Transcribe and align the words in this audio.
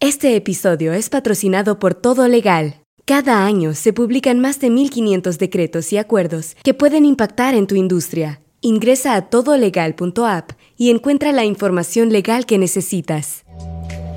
Este 0.00 0.36
episodio 0.36 0.92
es 0.92 1.08
patrocinado 1.08 1.78
por 1.78 1.94
Todo 1.94 2.28
Legal. 2.28 2.82
Cada 3.04 3.44
año 3.44 3.74
se 3.74 3.92
publican 3.92 4.40
más 4.40 4.60
de 4.60 4.68
1.500 4.68 5.36
decretos 5.38 5.92
y 5.92 5.98
acuerdos 5.98 6.56
que 6.62 6.74
pueden 6.74 7.04
impactar 7.04 7.54
en 7.54 7.66
tu 7.66 7.74
industria. 7.74 8.40
Ingresa 8.60 9.14
a 9.14 9.28
todolegal.app 9.28 10.52
y 10.76 10.90
encuentra 10.90 11.32
la 11.32 11.44
información 11.44 12.10
legal 12.10 12.46
que 12.46 12.58
necesitas. 12.58 13.44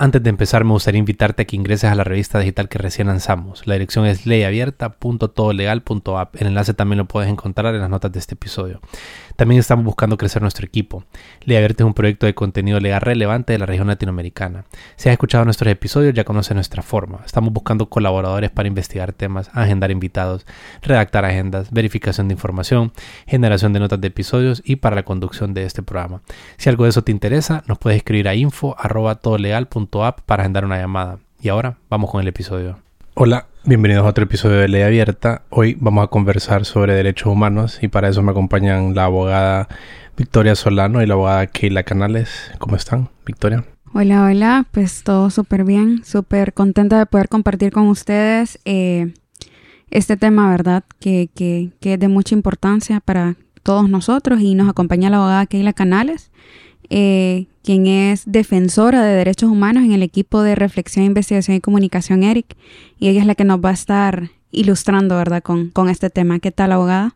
Antes 0.00 0.22
de 0.22 0.30
empezar, 0.30 0.62
me 0.62 0.70
gustaría 0.70 1.00
invitarte 1.00 1.42
a 1.42 1.44
que 1.44 1.56
ingreses 1.56 1.90
a 1.90 1.94
la 1.96 2.04
revista 2.04 2.38
digital 2.38 2.68
que 2.68 2.78
recién 2.78 3.08
lanzamos. 3.08 3.66
La 3.66 3.74
dirección 3.74 4.06
es 4.06 4.26
leyabierta.todolegal.app. 4.26 6.40
El 6.40 6.46
enlace 6.46 6.72
también 6.72 6.98
lo 6.98 7.06
puedes 7.06 7.28
encontrar 7.28 7.74
en 7.74 7.80
las 7.80 7.90
notas 7.90 8.12
de 8.12 8.20
este 8.20 8.34
episodio. 8.34 8.80
También 9.38 9.60
estamos 9.60 9.84
buscando 9.84 10.18
crecer 10.18 10.42
nuestro 10.42 10.66
equipo. 10.66 11.04
Ley 11.44 11.56
Abierta 11.56 11.84
es 11.84 11.86
un 11.86 11.94
proyecto 11.94 12.26
de 12.26 12.34
contenido 12.34 12.80
legal 12.80 13.00
relevante 13.00 13.52
de 13.52 13.60
la 13.60 13.66
región 13.66 13.86
latinoamericana. 13.86 14.64
Si 14.96 15.08
has 15.08 15.12
escuchado 15.12 15.44
nuestros 15.44 15.70
episodios, 15.70 16.12
ya 16.12 16.24
conoces 16.24 16.56
nuestra 16.56 16.82
forma. 16.82 17.20
Estamos 17.24 17.52
buscando 17.52 17.88
colaboradores 17.88 18.50
para 18.50 18.66
investigar 18.66 19.12
temas, 19.12 19.48
agendar 19.54 19.92
invitados, 19.92 20.44
redactar 20.82 21.24
agendas, 21.24 21.70
verificación 21.70 22.26
de 22.26 22.34
información, 22.34 22.92
generación 23.28 23.72
de 23.72 23.78
notas 23.78 24.00
de 24.00 24.08
episodios 24.08 24.60
y 24.64 24.74
para 24.74 24.96
la 24.96 25.04
conducción 25.04 25.54
de 25.54 25.66
este 25.66 25.84
programa. 25.84 26.20
Si 26.56 26.68
algo 26.68 26.82
de 26.82 26.90
eso 26.90 27.04
te 27.04 27.12
interesa, 27.12 27.62
nos 27.68 27.78
puedes 27.78 27.98
escribir 27.98 28.26
a 28.26 28.34
info.todolegal.app 28.34 30.20
para 30.22 30.42
agendar 30.42 30.64
una 30.64 30.78
llamada. 30.78 31.20
Y 31.40 31.48
ahora 31.48 31.76
vamos 31.88 32.10
con 32.10 32.20
el 32.20 32.26
episodio. 32.26 32.80
Hola, 33.14 33.46
bienvenidos 33.68 34.06
a 34.06 34.08
otro 34.08 34.24
episodio 34.24 34.56
de 34.56 34.66
Ley 34.66 34.80
Abierta. 34.80 35.42
Hoy 35.50 35.76
vamos 35.78 36.02
a 36.02 36.06
conversar 36.06 36.64
sobre 36.64 36.94
derechos 36.94 37.30
humanos 37.30 37.78
y 37.82 37.88
para 37.88 38.08
eso 38.08 38.22
me 38.22 38.30
acompañan 38.30 38.94
la 38.94 39.04
abogada 39.04 39.68
Victoria 40.16 40.54
Solano 40.54 41.02
y 41.02 41.06
la 41.06 41.12
abogada 41.12 41.46
Keila 41.46 41.82
Canales. 41.82 42.50
¿Cómo 42.58 42.76
están, 42.76 43.10
Victoria? 43.26 43.66
Hola, 43.92 44.24
hola, 44.24 44.66
pues 44.70 45.02
todo 45.02 45.28
súper 45.28 45.64
bien, 45.64 46.02
súper 46.02 46.54
contenta 46.54 46.98
de 46.98 47.04
poder 47.04 47.28
compartir 47.28 47.70
con 47.70 47.88
ustedes 47.88 48.58
eh, 48.64 49.12
este 49.90 50.16
tema, 50.16 50.48
¿verdad? 50.48 50.84
Que, 50.98 51.28
que, 51.34 51.68
que 51.78 51.94
es 51.94 52.00
de 52.00 52.08
mucha 52.08 52.34
importancia 52.34 53.00
para 53.00 53.36
todos 53.62 53.90
nosotros 53.90 54.40
y 54.40 54.54
nos 54.54 54.70
acompaña 54.70 55.10
la 55.10 55.18
abogada 55.18 55.44
Keila 55.44 55.74
Canales. 55.74 56.30
Eh, 56.90 57.46
quien 57.62 57.86
es 57.86 58.22
defensora 58.24 59.04
de 59.04 59.14
derechos 59.14 59.50
humanos 59.50 59.84
en 59.84 59.92
el 59.92 60.02
equipo 60.02 60.42
de 60.42 60.54
reflexión, 60.54 61.04
investigación 61.04 61.56
y 61.56 61.60
comunicación 61.60 62.22
ERIC, 62.22 62.56
y 62.98 63.08
ella 63.08 63.20
es 63.20 63.26
la 63.26 63.34
que 63.34 63.44
nos 63.44 63.60
va 63.62 63.70
a 63.70 63.74
estar 63.74 64.30
ilustrando, 64.50 65.16
¿verdad?, 65.16 65.42
con, 65.42 65.68
con 65.68 65.90
este 65.90 66.08
tema. 66.08 66.38
¿Qué 66.38 66.50
tal, 66.50 66.72
abogada? 66.72 67.14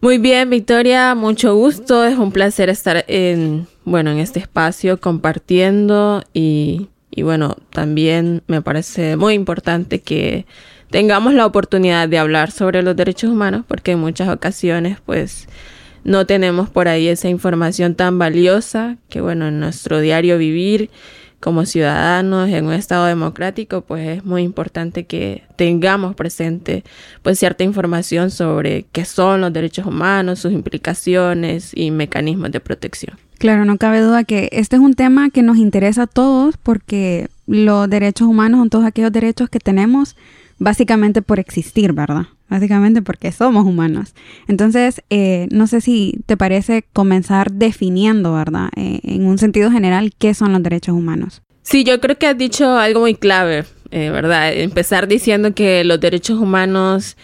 Muy 0.00 0.18
bien, 0.18 0.50
Victoria, 0.50 1.14
mucho 1.14 1.54
gusto. 1.56 2.04
Es 2.04 2.18
un 2.18 2.30
placer 2.30 2.68
estar 2.68 3.04
en, 3.08 3.66
bueno, 3.84 4.10
en 4.10 4.18
este 4.18 4.40
espacio 4.40 5.00
compartiendo 5.00 6.22
y, 6.32 6.88
y 7.10 7.22
bueno, 7.22 7.56
también 7.70 8.42
me 8.46 8.62
parece 8.62 9.16
muy 9.16 9.34
importante 9.34 10.00
que 10.00 10.46
tengamos 10.90 11.34
la 11.34 11.46
oportunidad 11.46 12.08
de 12.08 12.18
hablar 12.18 12.50
sobre 12.50 12.82
los 12.82 12.94
derechos 12.94 13.30
humanos 13.30 13.64
porque 13.66 13.92
en 13.92 14.00
muchas 14.00 14.28
ocasiones, 14.28 14.98
pues, 15.04 15.48
no 16.06 16.24
tenemos 16.24 16.70
por 16.70 16.86
ahí 16.86 17.08
esa 17.08 17.28
información 17.28 17.96
tan 17.96 18.18
valiosa 18.18 18.96
que, 19.08 19.20
bueno, 19.20 19.48
en 19.48 19.58
nuestro 19.58 20.00
diario 20.00 20.38
vivir 20.38 20.88
como 21.40 21.66
ciudadanos 21.66 22.48
en 22.48 22.66
un 22.66 22.72
estado 22.72 23.06
democrático, 23.06 23.80
pues 23.82 24.18
es 24.18 24.24
muy 24.24 24.42
importante 24.42 25.04
que 25.04 25.42
tengamos 25.56 26.14
presente 26.14 26.84
pues 27.22 27.38
cierta 27.38 27.64
información 27.64 28.30
sobre 28.30 28.86
qué 28.92 29.04
son 29.04 29.40
los 29.40 29.52
derechos 29.52 29.84
humanos, 29.84 30.38
sus 30.38 30.52
implicaciones 30.52 31.72
y 31.74 31.90
mecanismos 31.90 32.52
de 32.52 32.60
protección. 32.60 33.18
Claro, 33.38 33.64
no 33.64 33.76
cabe 33.76 34.00
duda 34.00 34.22
que 34.22 34.48
este 34.52 34.76
es 34.76 34.82
un 34.82 34.94
tema 34.94 35.30
que 35.30 35.42
nos 35.42 35.56
interesa 35.58 36.02
a 36.02 36.06
todos 36.06 36.56
porque 36.56 37.28
los 37.46 37.90
derechos 37.90 38.28
humanos 38.28 38.60
son 38.60 38.70
todos 38.70 38.84
aquellos 38.84 39.12
derechos 39.12 39.50
que 39.50 39.58
tenemos 39.58 40.16
básicamente 40.58 41.20
por 41.20 41.40
existir, 41.40 41.92
¿verdad? 41.92 42.26
Básicamente 42.48 43.02
porque 43.02 43.32
somos 43.32 43.64
humanos. 43.64 44.14
Entonces, 44.48 45.02
eh, 45.10 45.48
no 45.50 45.66
sé 45.66 45.80
si 45.80 46.20
te 46.26 46.36
parece 46.36 46.84
comenzar 46.92 47.52
definiendo, 47.52 48.34
¿verdad? 48.34 48.68
Eh, 48.76 49.00
en 49.02 49.26
un 49.26 49.38
sentido 49.38 49.70
general, 49.70 50.12
¿qué 50.18 50.34
son 50.34 50.52
los 50.52 50.62
derechos 50.62 50.94
humanos? 50.94 51.42
Sí, 51.62 51.84
yo 51.84 52.00
creo 52.00 52.16
que 52.16 52.26
has 52.26 52.38
dicho 52.38 52.78
algo 52.78 53.00
muy 53.00 53.14
clave, 53.14 53.64
eh, 53.90 54.10
¿verdad? 54.10 54.52
Empezar 54.52 55.08
diciendo 55.08 55.54
que 55.54 55.84
los 55.84 56.00
derechos 56.00 56.38
humanos 56.38 57.16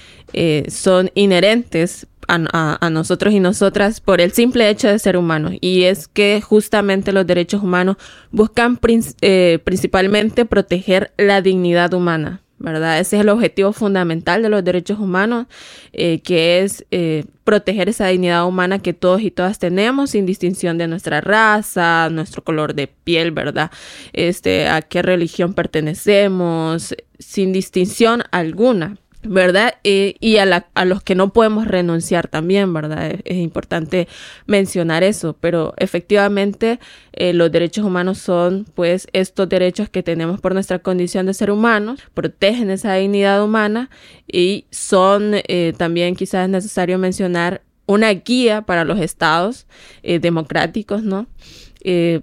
son 0.69 1.11
inherentes 1.15 2.07
a, 2.29 2.91
nosotros 2.91 3.35
y 3.35 3.41
nosotras 3.41 4.01
por 4.01 4.21
el 4.21 4.33
simple 4.33 4.69
hecho 4.69 4.89
de 4.89 4.99
ser 4.99 5.17
humanos. 5.17 5.53
Y 5.61 5.85
es 5.85 6.09
que 6.09 6.41
justamente 6.41 7.13
los 7.13 7.27
derechos 7.27 7.63
humanos 7.63 7.97
buscan 8.31 8.77
principalmente 8.77 10.45
proteger 10.45 11.13
la 11.17 11.43
dignidad 11.43 11.93
humana. 11.95 12.43
¿Verdad? 12.63 13.01
Ese 13.01 13.17
es 13.17 13.23
el 13.23 13.29
objetivo 13.29 13.73
fundamental 13.73 14.43
de 14.43 14.49
los 14.49 14.65
derechos 14.65 14.99
humanos, 14.99 15.47
eh, 15.93 16.21
que 16.21 16.61
es 16.61 16.87
eh, 16.91 17.25
proteger 17.45 17.89
esa 17.89 18.07
dignidad 18.07 18.47
humana 18.47 18.79
que 18.79 18.95
todos 18.95 19.21
y 19.21 19.31
todas 19.31 19.59
tenemos, 19.59 20.11
sin 20.11 20.27
distinción 20.27 20.79
de 20.79 20.87
nuestra 20.87 21.21
raza, 21.21 22.09
nuestro 22.11 22.43
color 22.45 22.75
de 22.75 22.87
piel, 22.87 23.33
¿verdad? 23.33 23.71
Este, 24.13 24.69
a 24.69 24.81
qué 24.81 25.03
religión 25.03 25.55
pertenecemos, 25.55 26.95
sin 27.19 27.53
distinción 27.53 28.23
alguna. 28.31 28.97
¿Verdad? 29.25 29.75
Eh, 29.85 30.17
y 30.21 30.39
a, 30.39 30.67
a, 30.75 30.85
los 30.85 31.03
que 31.03 31.15
no 31.15 31.33
podemos 31.33 31.67
renunciar 31.67 32.29
también, 32.29 32.73
¿verdad? 32.73 33.21
Es, 33.25 33.37
importante 33.37 34.09
mencionar 34.47 35.03
eso, 35.05 35.37
pero 35.41 35.75
efectivamente 35.77 36.81
eh, 37.13 37.33
los 37.33 37.51
derechos 37.53 37.85
humanos 37.85 38.19
son 38.19 38.67
pues 38.75 39.09
estos 39.13 39.49
derechos 39.49 39.89
que 39.89 40.03
tenemos 40.03 40.41
por 40.41 40.55
nuestra 40.55 40.81
condición 40.81 41.27
de 41.27 41.35
ser 41.35 41.51
humanos, 41.51 42.01
protegen 42.15 42.71
esa 42.71 42.95
dignidad 42.95 43.45
humana 43.45 43.91
y 44.27 44.67
son 44.71 45.35
eh, 45.35 45.73
también 45.77 46.15
quizás 46.17 46.49
necesario 46.49 46.99
mencionar 46.99 47.63
una 47.87 48.11
guía 48.11 48.63
para 48.63 48.85
los 48.85 49.01
estados 49.01 49.67
democráticos, 50.03 51.03
¿no? 51.03 51.27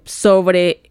sobre 0.06 0.89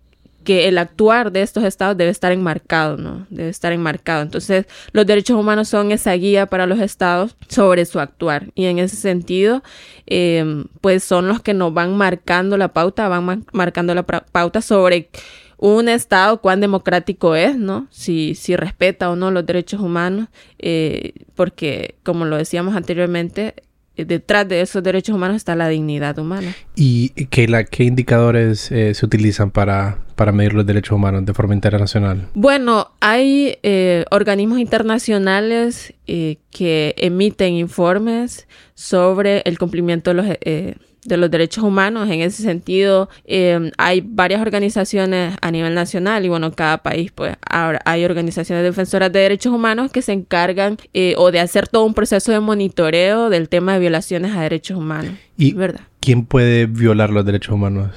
que 0.48 0.66
el 0.66 0.78
actuar 0.78 1.30
de 1.30 1.42
estos 1.42 1.62
estados 1.62 1.94
debe 1.98 2.10
estar 2.10 2.32
enmarcado, 2.32 2.96
¿no? 2.96 3.26
Debe 3.28 3.50
estar 3.50 3.70
enmarcado. 3.74 4.22
Entonces, 4.22 4.64
los 4.92 5.04
derechos 5.04 5.38
humanos 5.38 5.68
son 5.68 5.92
esa 5.92 6.14
guía 6.14 6.46
para 6.46 6.66
los 6.66 6.80
estados 6.80 7.36
sobre 7.48 7.84
su 7.84 8.00
actuar. 8.00 8.46
Y 8.54 8.64
en 8.64 8.78
ese 8.78 8.96
sentido, 8.96 9.62
eh, 10.06 10.64
pues 10.80 11.04
son 11.04 11.28
los 11.28 11.42
que 11.42 11.52
nos 11.52 11.74
van 11.74 11.98
marcando 11.98 12.56
la 12.56 12.68
pauta, 12.68 13.08
van 13.08 13.44
marcando 13.52 13.94
la 13.94 14.04
pauta 14.04 14.62
sobre 14.62 15.10
un 15.58 15.86
Estado 15.90 16.40
cuán 16.40 16.62
democrático 16.62 17.34
es, 17.34 17.58
¿no? 17.58 17.86
Si, 17.90 18.34
si 18.34 18.56
respeta 18.56 19.10
o 19.10 19.16
no 19.16 19.30
los 19.30 19.44
derechos 19.44 19.82
humanos, 19.82 20.28
eh, 20.58 21.12
porque 21.34 21.96
como 22.04 22.24
lo 22.24 22.38
decíamos 22.38 22.74
anteriormente, 22.74 23.54
detrás 24.06 24.48
de 24.48 24.60
esos 24.60 24.82
derechos 24.82 25.14
humanos 25.14 25.36
está 25.36 25.54
la 25.56 25.68
dignidad 25.68 26.18
humana. 26.18 26.54
¿Y 26.74 27.10
qué, 27.26 27.48
la, 27.48 27.64
qué 27.64 27.84
indicadores 27.84 28.70
eh, 28.70 28.94
se 28.94 29.04
utilizan 29.06 29.50
para, 29.50 29.98
para 30.14 30.32
medir 30.32 30.54
los 30.54 30.66
derechos 30.66 30.92
humanos 30.92 31.24
de 31.26 31.34
forma 31.34 31.54
internacional? 31.54 32.28
Bueno, 32.34 32.92
hay 33.00 33.58
eh, 33.62 34.04
organismos 34.10 34.58
internacionales 34.58 35.94
que 36.06 36.94
emiten 36.96 37.54
informes 37.54 38.48
sobre 38.74 39.42
el 39.44 39.58
cumplimiento 39.58 40.10
de 40.10 40.14
los 40.14 40.26
de 41.08 41.16
los 41.16 41.30
derechos 41.30 41.64
humanos. 41.64 42.08
En 42.10 42.20
ese 42.20 42.42
sentido, 42.42 43.08
em, 43.24 43.70
hay 43.78 44.02
varias 44.04 44.40
organizaciones 44.40 45.36
a 45.40 45.50
nivel 45.50 45.74
nacional 45.74 46.24
y 46.24 46.28
bueno, 46.28 46.52
cada 46.52 46.78
país 46.78 47.10
pues 47.12 47.36
ahora 47.48 47.80
hay 47.84 48.04
organizaciones 48.04 48.64
defensoras 48.64 49.12
de 49.12 49.20
derechos 49.20 49.52
humanos 49.52 49.90
que 49.90 50.02
se 50.02 50.12
encargan 50.12 50.76
eh, 50.94 51.14
o 51.16 51.30
de 51.30 51.40
hacer 51.40 51.68
todo 51.68 51.84
un 51.84 51.94
proceso 51.94 52.32
de 52.32 52.40
monitoreo 52.40 53.30
del 53.30 53.48
tema 53.48 53.74
de 53.74 53.80
violaciones 53.80 54.36
a 54.36 54.42
derechos 54.42 54.76
humanos. 54.76 55.12
¿Y 55.36 55.52
¿verdad? 55.52 55.80
quién 56.00 56.24
puede 56.24 56.66
violar 56.66 57.10
los 57.10 57.24
derechos 57.24 57.54
humanos? 57.54 57.90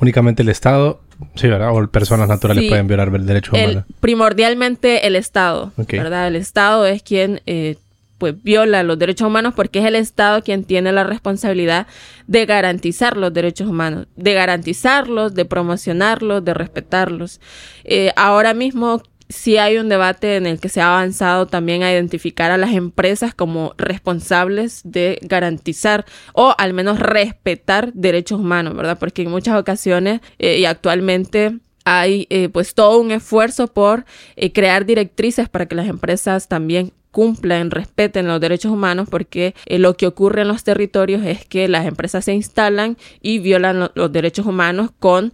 ¿Únicamente 0.00 0.42
el 0.42 0.48
Estado? 0.48 1.00
Sí, 1.34 1.46
¿verdad? 1.48 1.76
O 1.76 1.86
personas 1.88 2.28
naturales 2.28 2.64
pueden 2.68 2.86
violar 2.86 3.14
el 3.14 3.26
derecho 3.26 3.52
humano. 3.54 3.84
Primordialmente 4.00 5.06
el 5.06 5.14
Estado, 5.14 5.72
¿verdad? 5.76 6.28
El 6.28 6.36
Estado 6.36 6.86
es 6.86 7.02
quien 7.02 7.42
eh, 7.44 7.76
pues 8.20 8.40
viola 8.40 8.84
los 8.84 8.98
derechos 8.98 9.26
humanos 9.26 9.54
porque 9.56 9.80
es 9.80 9.86
el 9.86 9.96
Estado 9.96 10.42
quien 10.42 10.62
tiene 10.62 10.92
la 10.92 11.02
responsabilidad 11.02 11.88
de 12.28 12.44
garantizar 12.44 13.16
los 13.16 13.32
derechos 13.32 13.66
humanos, 13.66 14.06
de 14.14 14.34
garantizarlos, 14.34 15.34
de 15.34 15.46
promocionarlos, 15.46 16.44
de 16.44 16.54
respetarlos. 16.54 17.40
Eh, 17.82 18.12
ahora 18.16 18.52
mismo 18.52 19.02
sí 19.30 19.56
hay 19.56 19.78
un 19.78 19.88
debate 19.88 20.36
en 20.36 20.46
el 20.46 20.60
que 20.60 20.68
se 20.68 20.82
ha 20.82 20.88
avanzado 20.88 21.46
también 21.46 21.82
a 21.82 21.90
identificar 21.90 22.50
a 22.50 22.58
las 22.58 22.72
empresas 22.72 23.34
como 23.34 23.72
responsables 23.78 24.82
de 24.84 25.18
garantizar 25.22 26.04
o 26.34 26.54
al 26.58 26.74
menos 26.74 27.00
respetar 27.00 27.92
derechos 27.94 28.38
humanos, 28.38 28.76
¿verdad? 28.76 28.98
Porque 28.98 29.22
en 29.22 29.30
muchas 29.30 29.58
ocasiones 29.58 30.20
eh, 30.38 30.58
y 30.58 30.66
actualmente 30.66 31.58
hay 31.86 32.26
eh, 32.28 32.50
pues 32.50 32.74
todo 32.74 33.00
un 33.00 33.12
esfuerzo 33.12 33.68
por 33.68 34.04
crear 34.52 34.84
directrices 34.84 35.48
para 35.48 35.66
que 35.66 35.74
las 35.74 35.88
empresas 35.88 36.46
también 36.46 36.92
cumplan, 37.10 37.70
respeten 37.70 38.26
los 38.26 38.40
derechos 38.40 38.72
humanos, 38.72 39.08
porque 39.10 39.54
eh, 39.66 39.78
lo 39.78 39.96
que 39.96 40.06
ocurre 40.06 40.42
en 40.42 40.48
los 40.48 40.64
territorios 40.64 41.24
es 41.24 41.44
que 41.44 41.68
las 41.68 41.86
empresas 41.86 42.24
se 42.24 42.32
instalan 42.32 42.96
y 43.20 43.38
violan 43.38 43.90
los 43.94 44.12
derechos 44.12 44.46
humanos 44.46 44.90
con 44.98 45.32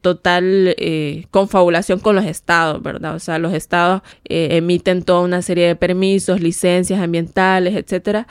total 0.00 0.74
confabulación 1.30 2.00
con 2.00 2.16
los 2.16 2.24
estados, 2.24 2.82
¿verdad? 2.82 3.14
O 3.14 3.18
sea, 3.18 3.38
los 3.38 3.54
estados 3.54 4.02
emiten 4.24 5.02
toda 5.02 5.20
una 5.20 5.42
serie 5.42 5.66
de 5.66 5.76
permisos, 5.76 6.40
licencias 6.40 7.00
ambientales, 7.00 7.76
etcétera, 7.76 8.26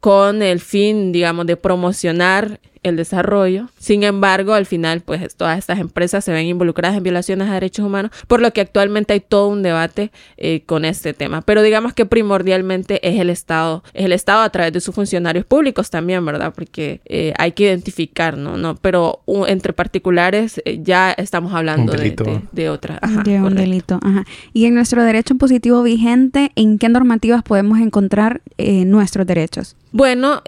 con 0.00 0.42
el 0.42 0.60
fin, 0.60 1.12
digamos, 1.12 1.46
de 1.46 1.56
promocionar 1.56 2.60
el 2.82 2.96
desarrollo. 2.96 3.68
Sin 3.78 4.02
embargo, 4.02 4.54
al 4.54 4.66
final, 4.66 5.00
pues 5.00 5.34
todas 5.34 5.58
estas 5.58 5.78
empresas 5.78 6.24
se 6.24 6.32
ven 6.32 6.46
involucradas 6.46 6.96
en 6.96 7.02
violaciones 7.02 7.48
a 7.48 7.54
derechos 7.54 7.84
humanos, 7.84 8.10
por 8.26 8.40
lo 8.40 8.52
que 8.52 8.60
actualmente 8.60 9.12
hay 9.12 9.20
todo 9.20 9.48
un 9.48 9.62
debate 9.62 10.10
eh, 10.36 10.62
con 10.66 10.84
este 10.84 11.14
tema. 11.14 11.42
Pero 11.42 11.62
digamos 11.62 11.94
que 11.94 12.06
primordialmente 12.06 13.06
es 13.08 13.20
el 13.20 13.30
Estado, 13.30 13.82
es 13.94 14.04
el 14.04 14.12
Estado 14.12 14.42
a 14.42 14.50
través 14.50 14.72
de 14.72 14.80
sus 14.80 14.94
funcionarios 14.94 15.44
públicos 15.44 15.90
también, 15.90 16.24
¿verdad? 16.24 16.52
Porque 16.54 17.00
eh, 17.04 17.32
hay 17.38 17.52
que 17.52 17.64
identificar, 17.64 18.36
¿no? 18.36 18.56
no 18.56 18.76
pero 18.76 19.20
entre 19.46 19.72
particulares 19.72 20.60
eh, 20.64 20.80
ya 20.82 21.12
estamos 21.12 21.54
hablando 21.54 21.92
de, 21.92 22.42
de, 22.52 22.70
otra. 22.70 23.00
de 23.24 23.40
un 23.40 23.54
delito. 23.54 23.98
Ajá. 24.02 24.24
Y 24.52 24.66
en 24.66 24.74
nuestro 24.74 25.02
derecho 25.02 25.34
positivo 25.36 25.82
vigente, 25.82 26.52
¿en 26.54 26.78
qué 26.78 26.88
normativas 26.88 27.42
podemos 27.42 27.78
encontrar 27.80 28.42
nuestros 28.58 29.26
derechos? 29.26 29.76
Bueno, 29.90 30.42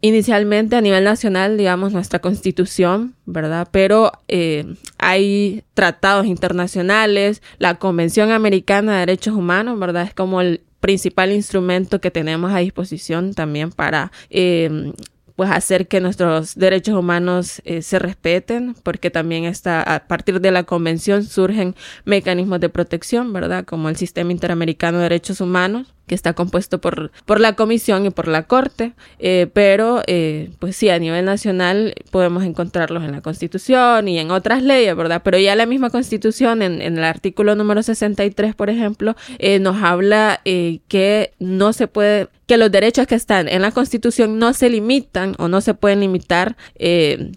inicialmente 0.00 0.76
a 0.76 0.80
nivel 0.80 1.04
nacional, 1.04 1.56
digamos, 1.56 1.92
nuestra 1.92 2.18
constitución, 2.18 3.14
¿verdad? 3.24 3.68
Pero 3.70 4.12
eh, 4.28 4.74
hay 4.98 5.62
tratados 5.74 6.26
internacionales, 6.26 7.42
la 7.58 7.76
Convención 7.76 8.30
Americana 8.32 8.94
de 8.94 8.98
Derechos 9.00 9.34
Humanos, 9.34 9.78
¿verdad? 9.78 10.04
Es 10.04 10.14
como 10.14 10.40
el 10.40 10.62
principal 10.80 11.30
instrumento 11.32 12.00
que 12.00 12.10
tenemos 12.10 12.52
a 12.52 12.58
disposición 12.58 13.34
también 13.34 13.70
para 13.70 14.10
eh, 14.30 14.92
pues 15.40 15.50
hacer 15.50 15.88
que 15.88 16.00
nuestros 16.00 16.54
derechos 16.54 16.94
humanos 16.94 17.62
eh, 17.64 17.80
se 17.80 17.98
respeten, 17.98 18.74
porque 18.82 19.10
también 19.10 19.44
está 19.44 19.82
a 19.82 20.06
partir 20.06 20.40
de 20.42 20.50
la 20.50 20.64
convención 20.64 21.24
surgen 21.24 21.74
mecanismos 22.04 22.60
de 22.60 22.68
protección, 22.68 23.32
¿verdad? 23.32 23.64
Como 23.64 23.88
el 23.88 23.96
Sistema 23.96 24.32
Interamericano 24.32 24.98
de 24.98 25.04
Derechos 25.04 25.40
Humanos, 25.40 25.94
que 26.10 26.16
está 26.16 26.32
compuesto 26.32 26.80
por, 26.80 27.12
por 27.24 27.38
la 27.38 27.54
Comisión 27.54 28.04
y 28.04 28.10
por 28.10 28.26
la 28.26 28.42
Corte, 28.42 28.94
eh, 29.20 29.46
pero 29.52 30.02
eh, 30.08 30.50
pues 30.58 30.74
sí, 30.74 30.88
a 30.88 30.98
nivel 30.98 31.24
nacional 31.24 31.94
podemos 32.10 32.42
encontrarlos 32.42 33.04
en 33.04 33.12
la 33.12 33.20
Constitución 33.20 34.08
y 34.08 34.18
en 34.18 34.32
otras 34.32 34.64
leyes, 34.64 34.96
¿verdad? 34.96 35.22
Pero 35.24 35.38
ya 35.38 35.54
la 35.54 35.66
misma 35.66 35.88
Constitución, 35.88 36.62
en, 36.62 36.82
en 36.82 36.98
el 36.98 37.04
artículo 37.04 37.54
número 37.54 37.84
63, 37.84 38.56
por 38.56 38.70
ejemplo, 38.70 39.14
eh, 39.38 39.60
nos 39.60 39.84
habla 39.84 40.40
que 40.42 41.32
no 41.38 41.72
se 41.72 41.86
puede 41.86 42.26
que 42.48 42.56
los 42.56 42.72
derechos 42.72 43.06
que 43.06 43.14
están 43.14 43.46
en 43.46 43.62
la 43.62 43.70
Constitución 43.70 44.40
no 44.40 44.52
se 44.52 44.68
limitan 44.68 45.36
o 45.38 45.46
no 45.46 45.60
se 45.60 45.74
pueden 45.74 46.00
limitar 46.00 46.56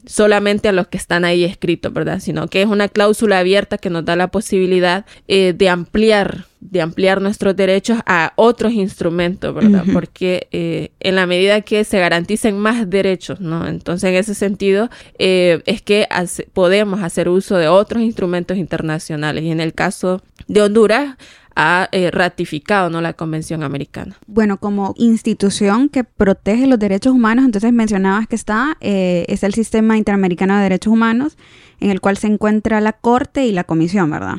solamente 0.07 0.67
a 0.67 0.71
los 0.71 0.87
que 0.87 0.97
están 0.97 1.25
ahí 1.25 1.43
escritos, 1.43 1.93
¿verdad? 1.93 2.19
Sino 2.19 2.47
que 2.47 2.63
es 2.63 2.67
una 2.67 2.87
cláusula 2.87 3.37
abierta 3.37 3.77
que 3.77 3.91
nos 3.91 4.03
da 4.03 4.15
la 4.15 4.29
posibilidad 4.29 5.05
de 5.27 5.69
ampliar 5.69 6.47
de 6.69 6.81
ampliar 6.81 7.21
nuestros 7.21 7.55
derechos 7.55 7.99
a 8.05 8.31
otros 8.35 8.73
instrumentos, 8.73 9.53
¿verdad? 9.53 9.83
Porque 9.91 10.47
eh, 10.51 10.91
en 10.99 11.15
la 11.15 11.25
medida 11.25 11.61
que 11.61 11.83
se 11.83 11.99
garanticen 11.99 12.57
más 12.57 12.89
derechos, 12.89 13.41
¿no? 13.41 13.67
Entonces, 13.67 14.09
en 14.09 14.15
ese 14.15 14.33
sentido, 14.33 14.89
eh, 15.19 15.61
es 15.65 15.81
que 15.81 16.07
podemos 16.53 17.01
hacer 17.03 17.27
uso 17.27 17.57
de 17.57 17.67
otros 17.67 18.01
instrumentos 18.01 18.57
internacionales. 18.57 19.43
Y 19.43 19.51
en 19.51 19.59
el 19.59 19.73
caso 19.73 20.21
de 20.47 20.61
Honduras, 20.61 21.17
ha 21.55 21.89
eh, 21.91 22.09
ratificado 22.09 22.89
¿no? 22.89 22.99
la 23.01 23.13
Convención 23.13 23.61
Americana. 23.61 24.17
Bueno, 24.25 24.57
como 24.57 24.95
institución 24.97 25.89
que 25.89 26.03
protege 26.03 26.65
los 26.65 26.79
derechos 26.79 27.13
humanos, 27.13 27.45
entonces 27.45 27.71
mencionabas 27.73 28.27
que 28.27 28.35
está, 28.35 28.77
es 28.79 29.43
el 29.43 29.53
Sistema 29.53 29.97
Interamericano 29.97 30.55
de 30.55 30.63
Derechos 30.63 30.91
Humanos, 30.91 31.37
en 31.79 31.91
el 31.91 32.01
cual 32.01 32.17
se 32.17 32.27
encuentra 32.27 32.81
la 32.81 32.93
Corte 32.93 33.45
y 33.45 33.51
la 33.51 33.65
Comisión, 33.65 34.09
¿verdad? 34.09 34.37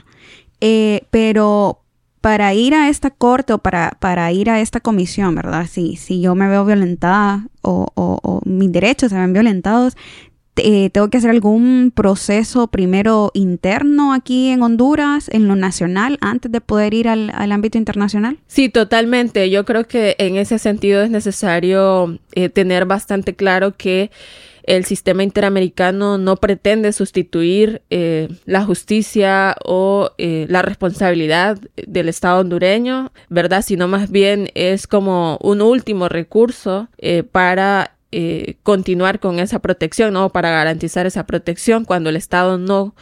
pero, 1.11 1.84
para 2.25 2.55
ir 2.55 2.73
a 2.73 2.88
esta 2.88 3.11
corte 3.11 3.53
o 3.53 3.59
para, 3.59 3.99
para 4.00 4.32
ir 4.32 4.49
a 4.49 4.62
esta 4.62 4.81
comisión, 4.81 5.35
¿verdad? 5.35 5.67
Si, 5.71 5.97
si 5.97 6.23
yo 6.23 6.35
me 6.35 6.49
veo 6.49 6.65
violentada 6.65 7.49
o, 7.61 7.87
o, 7.94 8.41
mis 8.47 8.73
derechos 8.73 9.11
se 9.11 9.19
ven 9.19 9.35
violentados, 9.35 9.94
eh, 10.56 10.88
tengo 10.88 11.11
que 11.11 11.19
hacer 11.19 11.29
algún 11.29 11.93
proceso 11.94 12.69
primero 12.69 13.31
interno 13.35 14.15
aquí 14.15 14.49
en 14.49 14.62
Honduras, 14.62 15.29
en 15.35 15.49
lo 15.49 15.55
nacional, 15.55 16.17
antes 16.23 16.50
de 16.50 16.62
poder 16.62 16.94
ir 16.94 17.09
al, 17.09 17.31
ámbito 17.53 17.76
internacional? 17.76 18.38
Sí, 18.47 18.71
totalmente. 18.71 19.50
Yo 19.50 19.67
creo 19.67 19.87
que 19.87 20.17
en 20.19 20.37
ese 20.37 20.59
sentido 20.59 21.03
es 21.03 21.11
necesario 21.11 22.19
eh, 22.32 22.49
tener 22.49 22.87
bastante 22.87 23.35
claro 23.35 23.76
que 23.76 24.11
el 24.64 24.87
sistema 24.87 25.22
interamericano 25.22 26.16
no 26.16 26.37
pretende 26.37 26.93
sustituir 26.93 27.82
eh, 27.90 28.28
la 28.46 28.64
justicia 28.64 29.56
o 29.64 30.11
eh, 30.16 30.46
la 30.49 30.62
responsabilidad 30.62 31.58
del 31.87 32.08
Estado 32.08 32.40
hondureño, 32.40 33.12
¿verdad? 33.28 33.62
Sino 33.62 33.88
más 33.88 34.11
bien 34.11 34.50
es 34.55 34.87
como 34.87 35.38
un 35.43 35.61
último 35.61 36.08
recurso 36.08 36.88
eh, 36.99 37.22
para 37.22 37.90
continuar 38.62 39.19
con 39.19 39.40
esa 39.40 39.58
protección, 39.58 40.14
¿no? 40.14 40.31
Para 40.31 40.49
garantizar 40.49 41.05
esa 41.05 41.26
protección 41.26 41.84
cuando 41.84 42.11
el 42.11 42.14
Estado 42.16 42.58
no, 42.58 42.94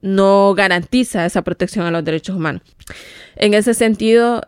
no 0.00 0.54
garantiza 0.56 1.24
esa 1.24 1.42
protección 1.42 1.86
a 1.86 1.92
los 1.92 2.02
derechos 2.04 2.34
humanos. 2.34 2.62
En 3.36 3.54
ese 3.54 3.74
sentido, 3.74 4.42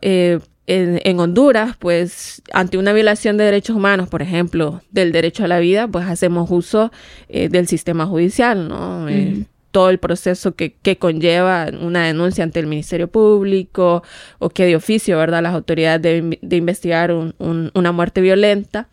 en, 0.67 1.19
Honduras, 1.19 1.77
pues 1.79 2.43
ante 2.53 2.79
una 2.79 2.93
violación 2.93 3.37
de 3.37 3.45
derechos 3.45 3.75
humanos, 3.75 4.09
por 4.09 4.23
ejemplo, 4.23 4.83
del 4.91 5.11
derecho 5.11 5.45
a 5.45 5.49
la 5.49 5.59
vida, 5.59 5.89
pues 5.89 6.07
hacemos 6.07 6.49
uso 6.51 6.93
eh, 7.29 7.49
del 7.49 7.67
sistema 7.67 8.07
judicial, 8.07 8.69
¿no? 8.69 9.09
Eh, 9.09 9.47
todo 9.73 9.91
el 9.91 9.99
proceso 9.99 10.55
que, 10.55 10.75
que, 10.75 10.97
conlleva 10.97 11.69
una 11.81 12.05
denuncia 12.05 12.45
ante 12.45 12.61
el 12.61 12.67
Ministerio 12.67 13.09
Público 13.09 14.03
o 14.39 14.51
que 14.51 14.67
de 14.67 14.77
oficio, 14.77 15.19
¿verdad? 15.19 15.43
Las 15.43 15.55
autoridades 15.55 16.03
deben 16.03 16.39
de 16.41 16.57
investigar 16.57 17.13
una 17.13 17.93
muerte 17.93 18.21
violenta 18.21 18.89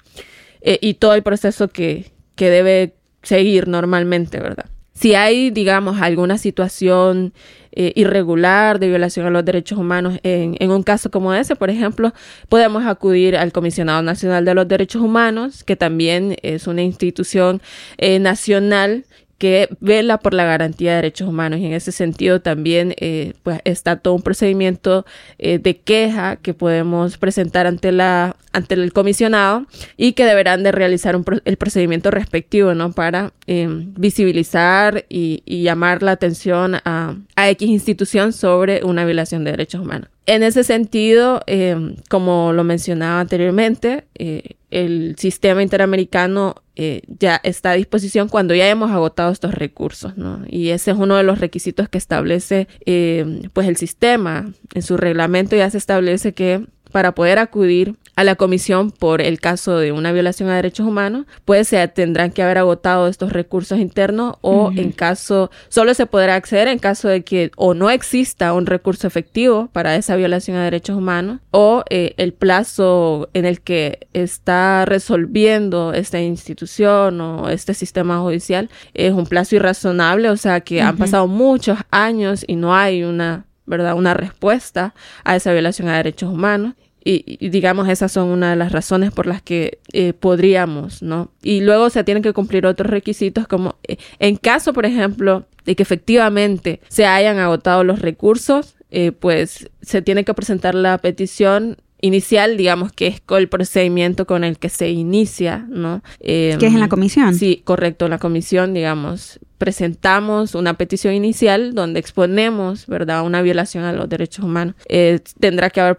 eh, 0.62 0.80
y 0.82 0.96
todo 0.96 1.14
el 1.14 1.24
proceso 1.24 1.68
que, 1.68 2.12
que 2.36 2.50
debe 2.50 2.96
seguir 3.24 3.68
normalmente, 3.68 4.40
¿verdad? 4.40 4.66
Si 4.94 5.14
hay, 5.14 5.52
digamos, 5.52 6.02
alguna 6.02 6.38
situación 6.38 7.34
eh, 7.80 7.94
irregular 7.94 8.80
de 8.80 8.88
violación 8.88 9.28
a 9.28 9.30
los 9.30 9.46
derechos 9.46 9.78
humanos 9.78 10.18
en, 10.24 10.56
en, 10.60 10.72
un 10.72 10.82
caso 10.82 11.12
como 11.12 11.32
ese, 11.32 11.56
por 11.56 11.70
ejemplo, 11.70 12.12
podemos 12.50 12.88
acudir 12.88 13.38
al 13.38 13.52
Comisionado 13.52 14.02
Nacional 14.02 14.46
de 14.46 14.56
los 14.56 14.68
Derechos 14.68 15.00
Humanos, 15.00 15.64
que 15.64 15.76
también 15.76 16.38
es 16.42 16.66
una 16.66 16.82
institución 16.82 17.62
eh, 18.00 18.18
nacional 18.18 19.06
que 19.38 19.70
vela 19.80 20.18
por 20.18 20.34
la 20.34 20.46
garantía 20.46 20.92
de 20.92 20.96
derechos 20.98 21.28
humanos. 21.28 21.60
Y 21.60 21.66
en 21.66 21.74
ese 21.74 21.92
sentido 21.92 22.42
también 22.42 22.94
eh, 22.98 23.34
pues 23.44 23.60
está 23.66 23.98
todo 23.98 24.14
un 24.16 24.22
procedimiento 24.22 25.06
eh, 25.38 25.60
de 25.60 25.78
queja 25.78 26.38
que 26.38 26.54
podemos 26.54 27.18
presentar 27.18 27.68
ante 27.68 27.92
la 27.92 28.36
ante 28.54 28.74
el 28.74 28.92
comisionado 28.92 29.68
y 29.98 30.14
que 30.14 30.26
deberán 30.26 30.64
de 30.64 30.72
realizar 30.72 31.20
el 31.46 31.58
procedimiento 31.58 32.10
respectivo 32.10 32.74
no 32.74 32.92
para 32.92 33.34
em, 33.46 33.94
visibilizar 33.96 35.06
y, 35.10 35.44
llamar 35.62 36.02
la 36.02 36.14
atención 36.14 36.76
a, 36.76 37.16
a 37.36 37.50
X 37.50 37.70
institución 37.70 38.34
sobre 38.34 38.84
una 38.84 39.06
violación 39.06 39.44
de 39.44 39.52
derechos 39.52 39.82
humanos 39.82 40.10
en 40.28 40.44
ese 40.44 40.64
sentido, 40.66 41.42
em, 41.48 41.96
como 42.10 42.52
lo 42.52 42.66
mencionaba 42.66 43.22
anteriormente, 43.22 44.08
eh, 44.16 44.58
el 44.70 45.16
sistema 45.18 45.64
interamericano 45.64 46.56
eh, 46.76 47.02
ya 47.08 47.40
está 47.44 47.72
a 47.72 47.76
disposición 47.76 48.28
cuando 48.28 48.54
ya 48.54 48.70
hemos 48.70 48.92
agotado 48.92 49.32
estos 49.32 49.56
recursos, 49.56 50.16
¿no? 50.18 50.44
Y 50.48 50.70
ese 50.70 50.92
es 50.92 50.98
uno 50.98 51.16
de 51.16 51.24
los 51.24 51.40
requisitos 51.40 51.90
que 51.90 51.98
establece, 51.98 52.68
em, 52.86 53.44
pues, 53.54 53.68
el 53.68 53.78
sistema. 53.78 54.52
En 54.76 54.82
su 54.84 54.98
reglamento 54.98 55.56
ya 55.56 55.70
se 55.72 55.78
establece 55.80 56.34
que 56.34 56.68
para 56.92 57.14
poder 57.14 57.40
acudir 57.40 57.96
a 58.18 58.24
la 58.24 58.36
comisión 58.36 58.90
por 58.90 59.22
el 59.22 59.40
caso 59.40 59.78
de 59.78 59.92
una 59.92 60.12
violación 60.12 60.50
a 60.50 60.56
derechos 60.56 60.88
humanos, 60.88 61.28
pues 61.46 61.68
se 61.68 61.88
tendrán 61.88 62.32
que 62.32 62.42
haber 62.42 62.58
agotado 62.58 63.08
estos 63.08 63.32
recursos 63.32 63.78
internos 63.78 64.38
o 64.42 64.72
en 64.76 64.92
caso, 64.92 65.52
solo 65.70 65.94
se 65.94 66.08
podrá 66.08 66.34
acceder 66.34 66.68
en 66.68 66.80
caso 66.80 67.10
de 67.10 67.24
que 67.24 67.52
o 67.56 67.76
no 67.76 67.92
exista 67.92 68.54
un 68.54 68.66
recurso 68.66 69.06
efectivo 69.06 69.70
para 69.72 69.96
esa 69.96 70.16
violación 70.16 70.58
a 70.58 70.64
derechos 70.64 70.98
humanos 70.98 71.42
o 71.52 71.84
eh, 71.92 72.16
el 72.18 72.34
plazo 72.34 73.30
en 73.36 73.46
el 73.46 73.62
que 73.62 74.08
está 74.14 74.86
resolviendo 74.86 75.94
esta 75.94 76.20
institución 76.20 77.22
o 77.22 77.50
este 77.50 77.76
sistema 77.76 78.20
judicial 78.20 78.72
es 78.96 79.14
un 79.14 79.28
plazo 79.28 79.58
irrazonable, 79.58 80.32
o 80.32 80.38
sea 80.38 80.62
que 80.62 80.82
han 80.82 80.98
pasado 80.98 81.28
muchos 81.28 81.78
años 81.92 82.44
y 82.48 82.56
no 82.56 82.76
hay 82.76 83.04
una 83.04 83.47
¿verdad? 83.68 83.94
Una 83.94 84.16
respuesta 84.16 84.96
a 85.24 85.36
esa 85.36 85.54
violación 85.54 85.90
a 85.90 85.98
derechos 85.98 86.32
humanos. 86.32 86.74
Y, 87.10 87.48
digamos, 87.48 87.88
esas 87.88 88.12
son 88.12 88.28
una 88.28 88.50
de 88.50 88.58
las 88.58 88.74
razones 88.74 89.14
por 89.14 89.28
las 89.28 89.42
que 89.42 89.80
eh, 89.94 90.12
podríamos, 90.12 91.02
¿no? 91.02 91.32
Y 91.42 91.62
luego 91.62 91.90
se 91.90 92.04
tienen 92.04 92.22
que 92.22 92.34
cumplir 92.34 92.66
otros 92.66 92.90
requisitos 92.90 93.48
como 93.48 93.78
eh, 93.88 93.96
en 94.20 94.36
caso, 94.36 94.74
por 94.74 94.86
ejemplo, 94.86 95.46
de 95.64 95.78
que 95.78 95.84
efectivamente 95.84 96.82
se 96.90 97.06
hayan 97.06 97.40
agotado 97.40 97.86
los 97.86 98.00
recursos, 98.00 98.76
eh, 98.92 99.14
pues 99.14 99.70
se 99.82 100.02
tiene 100.02 100.26
que 100.26 100.34
presentar 100.34 100.76
la 100.76 100.98
petición 100.98 101.78
inicial, 102.02 102.58
digamos 102.58 102.92
que 102.92 103.08
es 103.08 103.22
el 103.30 103.50
procedimiento 103.50 104.28
con 104.28 104.44
el 104.44 104.60
que 104.60 104.70
se 104.70 104.90
inicia, 104.90 105.66
¿no? 105.70 106.02
que 106.20 106.54
es 106.54 106.64
en 106.64 106.80
la 106.80 106.90
comisión. 106.90 107.34
Sí, 107.34 107.62
correcto, 107.64 108.06
en 108.06 108.12
la 108.12 108.20
comisión, 108.20 108.74
digamos, 108.74 109.40
presentamos 109.58 110.56
una 110.56 110.76
petición 110.76 111.14
inicial 111.14 111.74
donde 111.74 112.00
exponemos, 112.00 112.86
¿verdad?, 112.88 113.24
una 113.24 113.42
violación 113.42 113.84
a 113.84 113.94
los 113.94 114.08
derechos 114.08 114.46
humanos. 114.46 114.76
Eh, 114.88 115.20
tendrá 115.40 115.70
que 115.70 115.82
haber 115.82 115.98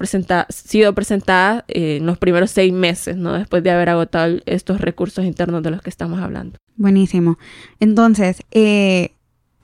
sido 0.48 0.94
presentada 0.94 1.64
eh, 1.68 1.96
en 1.96 2.06
los 2.06 2.18
primeros 2.18 2.50
seis 2.50 2.72
meses, 2.72 3.16
¿no?, 3.16 3.32
después 3.32 3.62
de 3.62 3.70
haber 3.70 3.88
agotado 3.90 4.38
estos 4.46 4.80
recursos 4.80 5.24
internos 5.24 5.62
de 5.62 5.70
los 5.70 5.82
que 5.82 5.90
estamos 5.90 6.20
hablando. 6.20 6.58
Buenísimo. 6.76 7.38
Entonces, 7.80 8.42
eh, 8.52 9.12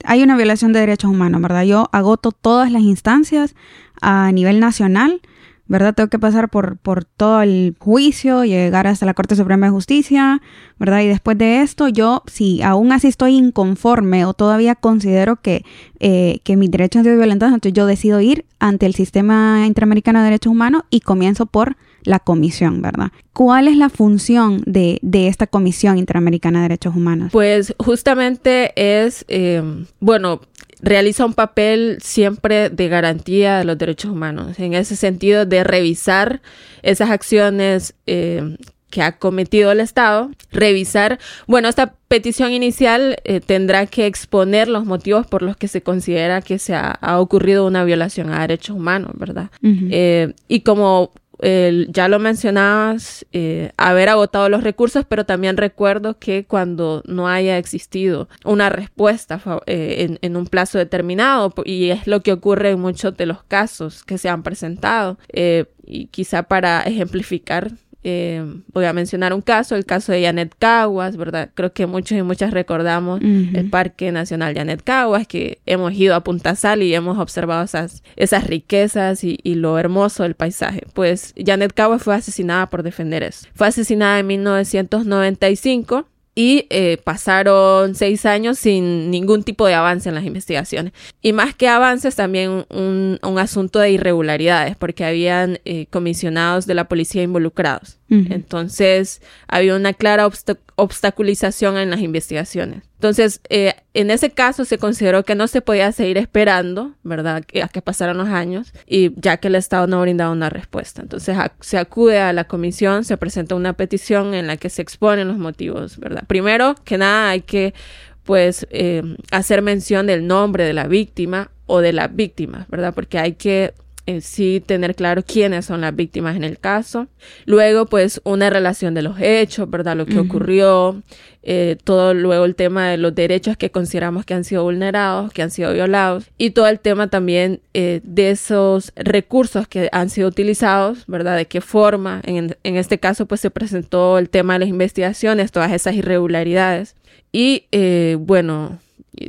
hay 0.03 0.21
una 0.23 0.35
violación 0.35 0.73
de 0.73 0.81
derechos 0.81 1.09
humanos, 1.09 1.41
¿verdad? 1.41 1.63
Yo 1.63 1.89
agoto 1.93 2.31
todas 2.31 2.71
las 2.71 2.81
instancias 2.81 3.55
a 4.01 4.31
nivel 4.33 4.59
nacional 4.59 5.21
¿verdad? 5.67 5.93
Tengo 5.95 6.09
que 6.09 6.19
pasar 6.19 6.49
por, 6.49 6.77
por 6.77 7.05
todo 7.05 7.41
el 7.41 7.75
juicio, 7.79 8.45
llegar 8.45 8.87
hasta 8.87 9.05
la 9.05 9.13
Corte 9.13 9.35
Suprema 9.35 9.67
de 9.67 9.71
Justicia, 9.71 10.41
¿verdad? 10.77 11.01
Y 11.01 11.07
después 11.07 11.37
de 11.37 11.61
esto, 11.61 11.87
yo, 11.87 12.23
si 12.27 12.61
aún 12.61 12.91
así 12.91 13.07
estoy 13.07 13.35
inconforme 13.35 14.25
o 14.25 14.33
todavía 14.33 14.75
considero 14.75 15.37
que, 15.37 15.65
eh, 15.99 16.39
que 16.43 16.55
mis 16.55 16.69
derechos 16.69 16.99
han 16.99 17.05
sido 17.05 17.17
violentados, 17.17 17.53
entonces 17.53 17.75
yo 17.75 17.85
decido 17.85 18.21
ir 18.21 18.45
ante 18.59 18.85
el 18.85 18.93
Sistema 18.93 19.65
Interamericano 19.65 20.19
de 20.19 20.25
Derechos 20.25 20.51
Humanos 20.51 20.83
y 20.89 20.99
comienzo 21.01 21.45
por 21.45 21.75
la 22.03 22.19
comisión, 22.19 22.81
¿verdad? 22.81 23.11
¿Cuál 23.33 23.67
es 23.67 23.77
la 23.77 23.89
función 23.89 24.61
de, 24.65 24.99
de 25.01 25.27
esta 25.27 25.47
Comisión 25.47 25.97
Interamericana 25.97 26.59
de 26.59 26.63
Derechos 26.65 26.95
Humanos? 26.95 27.29
Pues 27.31 27.73
justamente 27.79 28.71
es, 28.75 29.25
eh, 29.27 29.63
bueno, 29.99 30.41
realiza 30.85 31.25
un 31.25 31.33
papel 31.33 31.97
siempre 32.01 32.69
de 32.69 32.87
garantía 32.87 33.57
de 33.57 33.65
los 33.65 33.77
derechos 33.77 34.11
humanos, 34.11 34.59
en 34.59 34.75
ese 34.75 34.95
sentido 34.95 35.45
de 35.45 35.63
revisar 35.63 36.41
esas 36.83 37.09
acciones 37.09 37.95
eh, 38.05 38.55
que 38.91 39.01
ha 39.01 39.17
cometido 39.17 39.71
el 39.71 39.79
Estado, 39.79 40.29
revisar, 40.51 41.19
bueno, 41.47 41.67
esta 41.67 41.95
petición 42.07 42.51
inicial 42.51 43.17
eh, 43.25 43.41
tendrá 43.41 43.87
que 43.87 44.05
exponer 44.05 44.67
los 44.67 44.85
motivos 44.85 45.25
por 45.25 45.41
los 45.41 45.57
que 45.57 45.67
se 45.67 45.81
considera 45.81 46.41
que 46.41 46.59
se 46.59 46.75
ha, 46.75 46.99
ocurrido 47.19 47.65
una 47.65 47.83
violación 47.83 48.31
a 48.31 48.41
derechos 48.41 48.75
humanos, 48.75 49.11
¿verdad? 49.15 49.49
Eh, 49.63 50.33
y 50.47 50.61
como 50.61 51.11
ya 51.41 52.07
lo 52.07 52.19
mencionabas, 52.19 53.25
eh, 53.31 53.71
haber 53.77 54.09
agotado 54.09 54.49
los 54.49 54.63
recursos, 54.63 55.05
pero 55.07 55.25
también 55.25 55.57
recuerdo 55.57 56.17
que 56.17 56.45
cuando 56.45 57.03
no 57.05 57.27
haya 57.27 57.57
existido 57.57 58.29
una 58.43 58.69
respuesta 58.69 59.41
eh, 59.65 60.17
en, 60.21 60.37
un 60.37 60.47
plazo 60.47 60.77
determinado, 60.77 61.53
y 61.65 61.89
es 61.89 62.07
lo 62.07 62.21
que 62.21 62.33
ocurre 62.33 62.71
en 62.71 62.79
muchos 62.79 63.15
de 63.17 63.25
los 63.25 63.43
casos 63.43 64.03
que 64.03 64.17
se 64.17 64.29
han 64.29 64.43
presentado, 64.43 65.17
eh, 65.33 65.65
y 65.85 66.07
quizá 66.07 66.43
para 66.43 66.81
ejemplificar 66.81 67.71
eh, 68.07 68.45
voy 68.71 68.85
a 68.85 68.93
mencionar 68.93 69.33
un 69.33 69.41
caso, 69.41 69.75
el 69.75 69.83
caso 69.83 70.11
de 70.11 70.21
Janet 70.21 70.53
Caguas, 70.59 71.17
¿verdad? 71.17 71.49
Creo 71.55 71.73
que 71.73 71.87
muchos 71.87 72.15
y 72.15 72.21
muchas 72.21 72.51
recordamos 72.51 73.19
el 73.19 73.67
Parque 73.71 74.11
Nacional 74.11 74.53
Janet 74.53 74.83
Caguas, 74.83 75.25
que 75.25 75.57
hemos 75.65 75.91
ido 75.93 76.13
a 76.13 76.23
Punta 76.23 76.55
Sal 76.55 76.83
y 76.83 76.93
hemos 76.93 77.17
observado 77.17 77.63
esas, 77.63 78.03
esas 78.15 78.45
riquezas 78.45 79.23
y, 79.23 79.39
y 79.41 79.55
lo 79.55 79.79
hermoso 79.79 80.21
del 80.21 80.35
paisaje. 80.35 80.83
Pues 80.93 81.33
Janet 81.43 81.73
Caguas 81.73 82.03
fue 82.03 82.13
asesinada 82.13 82.69
por 82.69 82.83
defender 82.83 83.23
eso. 83.23 83.47
Fue 83.55 83.65
asesinada 83.65 84.19
en 84.19 84.27
1995 84.27 86.05
y 86.35 86.67
eh, 86.69 86.97
pasaron 87.01 87.95
seis 87.95 88.25
años 88.25 88.59
sin 88.59 89.09
ningún 89.09 89.43
tipo 89.43 89.65
de 89.65 89.73
avance 89.73 90.09
en 90.09 90.15
las 90.15 90.25
investigaciones. 90.25 90.91
Y 91.21 91.31
más 91.31 91.55
que 91.55 91.69
avances, 91.69 92.15
también 92.15 92.65
un, 92.69 93.19
asunto 93.39 93.79
de 93.79 93.91
irregularidades, 93.91 94.75
porque 94.75 95.05
habían 95.05 95.59
eh, 95.63 95.87
comisionados 95.89 96.65
de 96.65 96.73
la 96.73 96.87
policía 96.89 97.23
involucrados. 97.23 97.97
Entonces, 98.07 99.21
había 99.47 99.75
una 99.75 99.93
clara 99.93 100.29
obstaculización 100.75 101.77
en 101.77 101.89
las 101.89 102.01
investigaciones. 102.01 102.83
Entonces, 103.05 103.39
eh, 103.49 103.75
en 103.93 104.09
ese 104.09 104.31
caso 104.31 104.65
se 104.65 104.79
consideró 104.79 105.23
que 105.23 105.35
no 105.35 105.47
se 105.47 105.61
podía 105.61 105.91
seguir 105.91 106.17
esperando, 106.17 106.95
¿verdad?, 107.03 107.43
a 107.61 107.67
que 107.67 107.81
pasaran 107.83 108.17
los 108.17 108.29
años, 108.29 108.73
y 108.87 109.11
ya 109.21 109.37
que 109.37 109.47
el 109.47 109.53
Estado 109.53 109.85
no 109.85 110.01
brindaba 110.01 110.31
una 110.31 110.49
respuesta. 110.49 111.03
Entonces, 111.03 111.37
se 111.59 111.77
acude 111.77 112.19
a 112.19 112.33
la 112.33 112.45
comisión, 112.45 113.03
se 113.03 113.15
presenta 113.17 113.53
una 113.53 113.73
petición 113.73 114.33
en 114.33 114.47
la 114.47 114.57
que 114.57 114.71
se 114.71 114.81
exponen 114.81 115.27
los 115.27 115.37
motivos, 115.37 115.99
¿verdad? 115.99 116.23
Primero 116.25 116.73
que 116.83 116.97
nada, 116.97 117.29
hay 117.29 117.41
que 117.41 117.75
pues 118.23 118.65
eh, 118.71 119.03
hacer 119.29 119.61
mención 119.61 120.07
del 120.07 120.25
nombre 120.25 120.63
de 120.63 120.73
la 120.73 120.87
víctima 120.87 121.51
o 121.67 121.81
de 121.81 121.93
la 121.93 122.07
víctima, 122.07 122.65
¿verdad? 122.69 122.91
Porque 122.95 123.19
hay 123.19 123.33
que 123.33 123.75
en 124.05 124.21
sí 124.21 124.61
tener 124.65 124.95
claro 124.95 125.23
quiénes 125.23 125.65
son 125.65 125.81
las 125.81 125.95
víctimas 125.95 126.35
en 126.35 126.43
el 126.43 126.59
caso. 126.59 127.07
Luego, 127.45 127.85
pues, 127.85 128.21
una 128.23 128.49
relación 128.49 128.93
de 128.93 129.01
los 129.01 129.19
hechos, 129.19 129.69
¿verdad? 129.69 129.95
Lo 129.95 130.05
que 130.05 130.19
ocurrió, 130.19 131.01
eh, 131.43 131.77
todo 131.83 132.13
luego 132.13 132.45
el 132.45 132.55
tema 132.55 132.89
de 132.89 132.97
los 132.97 133.13
derechos 133.13 133.57
que 133.57 133.71
consideramos 133.71 134.25
que 134.25 134.33
han 134.33 134.43
sido 134.43 134.63
vulnerados, 134.63 135.31
que 135.31 135.41
han 135.41 135.51
sido 135.51 135.73
violados, 135.73 136.25
y 136.37 136.51
todo 136.51 136.67
el 136.67 136.79
tema 136.79 137.07
también 137.07 137.61
eh, 137.73 138.01
de 138.03 138.31
esos 138.31 138.91
recursos 138.95 139.67
que 139.67 139.89
han 139.91 140.09
sido 140.09 140.27
utilizados, 140.27 141.05
¿verdad? 141.07 141.37
De 141.37 141.45
qué 141.45 141.61
forma, 141.61 142.21
en, 142.25 142.55
en 142.63 142.75
este 142.77 142.99
caso, 142.99 143.25
pues 143.25 143.41
se 143.41 143.51
presentó 143.51 144.17
el 144.17 144.29
tema 144.29 144.53
de 144.53 144.59
las 144.59 144.69
investigaciones, 144.69 145.51
todas 145.51 145.71
esas 145.71 145.95
irregularidades. 145.95 146.95
Y 147.31 147.65
eh, 147.71 148.17
bueno, 148.19 148.79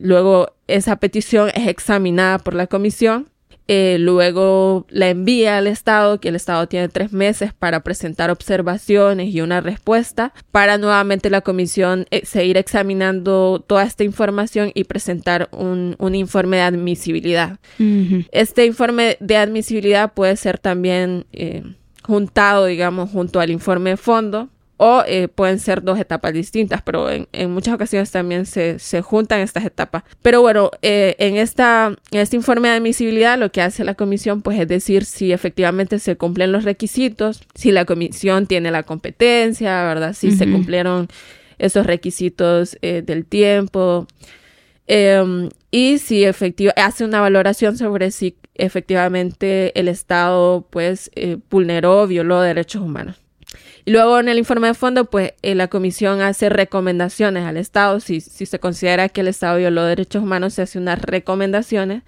luego 0.00 0.52
esa 0.68 0.97
petición 0.97 1.50
es 1.54 1.66
examinada 1.66 2.38
por 2.38 2.54
la 2.54 2.66
comisión 2.66 3.28
eh, 3.69 3.97
luego 3.99 4.87
la 4.89 5.09
envía 5.09 5.59
al 5.59 5.67
Estado, 5.67 6.21
que 6.21 6.29
el 6.29 6.37
Estado 6.37 6.69
tiene 6.69 6.89
tres 6.89 7.13
meses 7.13 7.53
para 7.53 7.81
presentar 7.81 8.31
observaciones 8.31 9.35
y 9.35 9.41
una 9.41 9.61
respuesta, 9.61 10.33
para 10.53 10.79
nuevamente 10.79 11.31
la 11.31 11.41
comisión 11.41 12.07
eh, 12.11 12.25
seguir 12.25 12.57
examinando 12.57 13.65
toda 13.67 13.83
esta 13.83 14.05
información 14.05 14.71
y 14.75 14.85
presentar 14.85 15.49
un, 15.53 15.97
informe 16.15 16.59
de 16.59 16.63
admisibilidad. 16.63 17.59
Este 18.31 18.65
informe 18.65 19.17
de 19.21 19.37
admisibilidad 19.37 20.15
puede 20.15 20.37
ser 20.37 20.59
también 20.59 21.27
eh, 21.33 21.63
juntado, 22.03 22.67
digamos, 22.67 23.11
junto 23.11 23.41
al 23.41 23.51
informe 23.51 23.91
de 23.91 23.97
fondo 23.97 24.49
o 24.78 25.02
eh, 25.06 25.28
pueden 25.28 25.59
ser 25.59 25.83
dos 25.83 25.99
etapas 25.99 26.33
distintas, 26.33 26.83
pero 26.83 27.09
en, 27.11 27.50
muchas 27.50 27.75
ocasiones 27.75 28.11
también 28.11 28.45
se, 28.45 28.78
juntan 29.02 29.40
estas 29.40 29.64
etapas. 29.64 30.02
Pero 30.23 30.42
bueno, 30.42 30.71
eh, 30.83 31.16
en, 31.18 31.37
esta, 31.37 31.97
en 32.11 32.21
este 32.21 32.37
informe 32.37 32.68
de 32.68 32.76
admisibilidad 32.76 33.38
lo 33.38 33.50
que 33.50 33.62
hace 33.62 33.85
la 33.85 33.95
comisión 33.95 34.42
pues 34.42 34.59
es 34.59 34.68
decir 34.68 35.04
si 35.04 35.33
efectivamente 35.33 35.99
se 35.99 36.16
cumplen 36.16 36.52
los 36.52 36.64
requisitos, 36.64 37.42
si 37.54 37.73
la 37.73 37.85
comisión 37.85 38.47
tiene 38.47 38.71
la 38.71 38.83
competencia, 38.83 39.85
¿verdad? 39.85 40.12
Si 40.12 40.30
se 40.30 40.50
cumplieron 40.50 41.09
esos 41.59 41.87
requisitos 41.87 42.76
eh, 42.83 43.02
del 43.02 43.25
tiempo. 43.25 44.06
Em, 44.88 45.49
y 45.71 45.99
si 45.99 46.25
efectivamente 46.25 46.80
hace 46.80 47.04
una 47.04 47.21
valoración 47.21 47.76
sobre 47.78 48.11
si 48.11 48.37
efectivamente 48.54 49.78
el 49.78 49.88
Estado 49.88 50.66
pues 50.71 51.11
vulneró, 51.50 52.06
violó 52.06 52.40
derechos 52.40 52.83
humanos. 52.83 53.25
Luego 53.87 54.19
en 54.19 54.28
el 54.28 54.37
informe 54.37 54.66
de 54.66 54.75
fondo, 54.75 55.05
pues 55.05 55.35
eh, 55.43 55.55
la 55.55 55.69
comisión 55.69 56.21
hace 56.21 56.49
recomendaciones 56.49 57.45
al 57.45 57.57
Estado. 57.57 58.00
Si, 58.00 58.21
se 58.21 58.59
considera 58.59 59.09
que 59.09 59.21
el 59.21 59.28
Estado 59.28 59.59
violó 59.59 59.85
derechos 59.85 60.25
humanos, 60.25 60.55
se 60.55 60.62
hace 60.62 60.78
unas 60.78 61.00
recomendaciones 61.00 62.02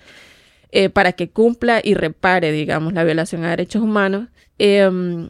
eh, 0.72 0.90
para 0.90 1.12
que 1.12 1.30
cumpla 1.30 1.80
y 1.82 1.94
repare, 1.94 2.50
digamos, 2.50 2.92
la 2.94 3.04
violación 3.04 3.44
a 3.44 3.50
derechos 3.50 3.80
humanos. 3.80 4.26
Em, 4.58 5.28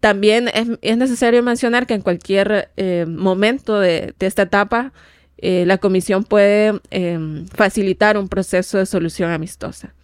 también 0.00 0.50
es, 0.82 0.98
necesario 0.98 1.42
mencionar 1.42 1.86
que 1.86 1.94
en 1.94 2.02
cualquier 2.02 2.70
eh, 2.76 3.06
momento 3.08 3.80
de, 3.80 4.12
de, 4.18 4.26
esta 4.26 4.42
etapa, 4.42 4.92
la 5.38 5.78
comisión 5.78 6.24
puede 6.24 6.80
em, 6.90 7.46
facilitar 7.48 8.18
un 8.18 8.28
proceso 8.28 8.78
de 8.78 8.86
solución 8.86 9.30
amistosa. 9.30 9.94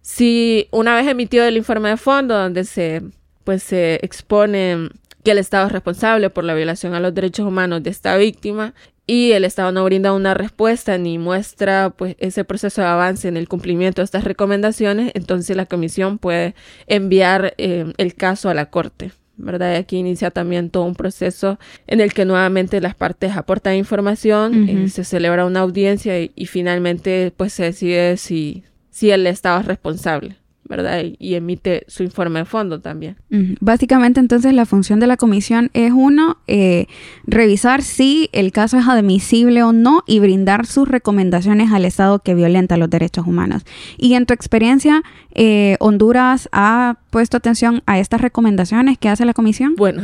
Si 0.00 0.68
una 0.70 0.94
vez 0.96 1.06
emitido 1.06 1.44
el 1.44 1.58
informe 1.58 1.90
de 1.90 1.96
fondo, 1.98 2.34
donde 2.34 2.64
se, 2.64 3.02
pues, 3.44 3.62
se 3.62 3.98
expone 4.02 4.88
que 5.28 5.32
el 5.32 5.38
Estado 5.38 5.66
es 5.66 5.72
responsable 5.72 6.30
por 6.30 6.44
la 6.44 6.54
violación 6.54 6.94
a 6.94 7.00
los 7.00 7.12
derechos 7.12 7.46
humanos 7.46 7.82
de 7.82 7.90
esta 7.90 8.16
víctima 8.16 8.72
y 9.06 9.32
el 9.32 9.44
Estado 9.44 9.72
no 9.72 9.84
brinda 9.84 10.14
una 10.14 10.32
respuesta 10.32 10.96
ni 10.96 11.18
muestra 11.18 11.90
pues 11.90 12.16
ese 12.18 12.44
proceso 12.44 12.80
de 12.80 12.86
avance 12.86 13.28
en 13.28 13.36
el 13.36 13.46
cumplimiento 13.46 14.00
de 14.00 14.06
estas 14.06 14.24
recomendaciones, 14.24 15.12
entonces 15.14 15.54
la 15.54 15.66
comisión 15.66 16.16
puede 16.16 16.54
enviar 16.86 17.52
eh, 17.58 17.92
el 17.98 18.14
caso 18.14 18.48
a 18.48 18.54
la 18.54 18.70
Corte. 18.70 19.12
¿verdad? 19.36 19.74
Y 19.74 19.76
aquí 19.76 19.98
inicia 19.98 20.30
también 20.30 20.70
todo 20.70 20.84
un 20.84 20.94
proceso 20.94 21.58
en 21.86 22.00
el 22.00 22.14
que 22.14 22.24
nuevamente 22.24 22.80
las 22.80 22.94
partes 22.94 23.36
aportan 23.36 23.74
información, 23.74 24.66
y 24.66 24.84
eh, 24.84 24.88
se 24.88 25.04
celebra 25.04 25.44
una 25.44 25.60
audiencia 25.60 26.18
y, 26.22 26.46
finalmente 26.46 27.34
pues 27.36 27.52
se 27.52 27.64
decide 27.64 28.16
si, 28.16 28.64
si 28.88 29.10
el 29.10 29.26
Estado 29.26 29.60
es 29.60 29.66
responsable. 29.66 30.37
¿Verdad? 30.68 31.02
Y, 31.18 31.34
emite 31.34 31.84
su 31.88 32.02
informe 32.02 32.40
de 32.40 32.44
fondo 32.44 32.80
también. 32.80 33.16
Básicamente, 33.60 34.20
entonces, 34.20 34.52
la 34.52 34.66
función 34.66 35.00
de 35.00 35.06
la 35.06 35.16
comisión 35.16 35.70
es, 35.72 35.92
uno, 35.92 36.38
eh, 36.46 36.86
revisar 37.26 37.82
si 37.82 38.28
el 38.32 38.52
caso 38.52 38.78
es 38.78 38.86
admisible 38.86 39.62
o 39.62 39.72
no 39.72 40.04
y 40.06 40.18
brindar 40.18 40.66
sus 40.66 40.88
recomendaciones 40.88 41.72
al 41.72 41.84
Estado 41.84 42.18
que 42.18 42.34
violenta 42.34 42.76
los 42.76 42.90
derechos 42.90 43.26
humanos. 43.26 43.64
Y 43.96 44.14
en 44.14 44.26
tu 44.26 44.34
experiencia, 44.34 45.02
eh, 45.34 45.76
¿Honduras 45.80 46.48
ha 46.52 46.98
puesto 47.10 47.36
atención 47.36 47.82
a 47.86 47.98
estas 47.98 48.20
recomendaciones 48.20 48.98
que 48.98 49.08
hace 49.08 49.24
la 49.24 49.34
comisión? 49.34 49.74
Bueno, 49.76 50.02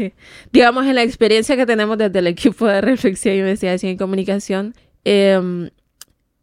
digamos, 0.52 0.86
en 0.86 0.94
la 0.94 1.02
experiencia 1.02 1.56
que 1.56 1.66
tenemos 1.66 1.98
desde 1.98 2.18
el 2.18 2.26
equipo 2.26 2.66
de 2.66 2.80
reflexión, 2.80 3.34
investigación 3.36 3.92
y 3.92 3.96
comunicación, 3.96 4.74
eh, 5.04 5.70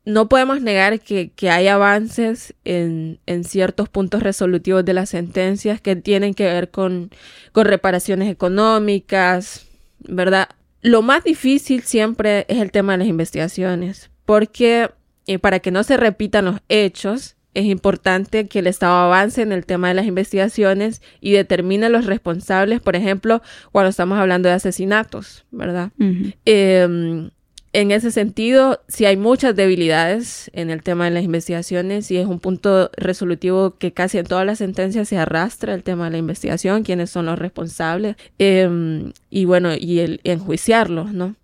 no 0.05 0.27
podemos 0.27 0.61
negar 0.61 0.99
que, 0.99 1.31
hay 1.49 1.67
avances 1.67 2.53
en, 2.65 3.19
ciertos 3.43 3.89
puntos 3.89 4.21
resolutivos 4.21 4.83
de 4.83 4.93
las 4.93 5.09
sentencias 5.09 5.79
que 5.79 5.95
tienen 5.95 6.33
que 6.33 6.45
ver 6.45 6.71
con, 6.71 7.11
reparaciones 7.53 8.29
económicas, 8.29 9.67
¿verdad? 9.99 10.49
Lo 10.81 11.01
más 11.01 11.23
difícil 11.23 11.83
siempre 11.83 12.45
es 12.49 12.59
el 12.59 12.71
tema 12.71 12.93
de 12.93 12.99
las 12.99 13.07
investigaciones, 13.07 14.11
porque 14.25 14.91
eh, 15.27 15.39
para 15.39 15.59
que 15.59 15.71
no 15.71 15.83
se 15.83 15.95
repitan 15.95 16.45
los 16.45 16.59
hechos, 16.67 17.37
es 17.53 17.65
importante 17.65 18.47
que 18.47 18.59
el 18.59 18.67
Estado 18.67 18.95
avance 18.95 19.41
en 19.41 19.51
el 19.51 19.65
tema 19.65 19.87
de 19.87 19.93
las 19.93 20.05
investigaciones 20.05 21.01
y 21.21 21.33
determine 21.33 21.89
los 21.89 22.05
responsables, 22.05 22.81
por 22.81 22.95
ejemplo, 22.95 23.41
cuando 23.71 23.89
estamos 23.89 24.17
hablando 24.17 24.49
de 24.49 24.55
asesinatos, 24.55 25.45
¿verdad? 25.51 25.91
En 27.73 27.89
ese 27.89 28.11
sentido, 28.11 28.81
sí 28.87 29.05
hay 29.05 29.17
muchas 29.17 29.55
debilidades 29.55 30.51
en 30.53 30.69
el 30.69 30.83
tema 30.83 31.05
de 31.05 31.11
las 31.11 31.23
investigaciones 31.23 32.11
y 32.11 32.17
es 32.17 32.27
un 32.27 32.39
punto 32.39 32.91
resolutivo 32.95 33.77
que 33.77 33.91
casi 33.91 34.19
en 34.19 34.27
todas 34.27 34.45
las 34.45 34.59
sentencias 34.59 35.09
se 35.09 35.17
arrastra 35.17 35.73
el 35.73 35.81
tema 35.81 36.05
de 36.05 36.11
la 36.11 36.17
investigación, 36.17 36.83
quiénes 36.83 37.09
son 37.09 37.25
los 37.25 37.39
responsables 37.39 38.15
em, 38.37 39.11
y 39.31 39.45
bueno, 39.45 39.71
y 39.75 39.99
el 39.99 40.21
enjuiciarlos, 40.23 41.13
¿no? 41.13 41.35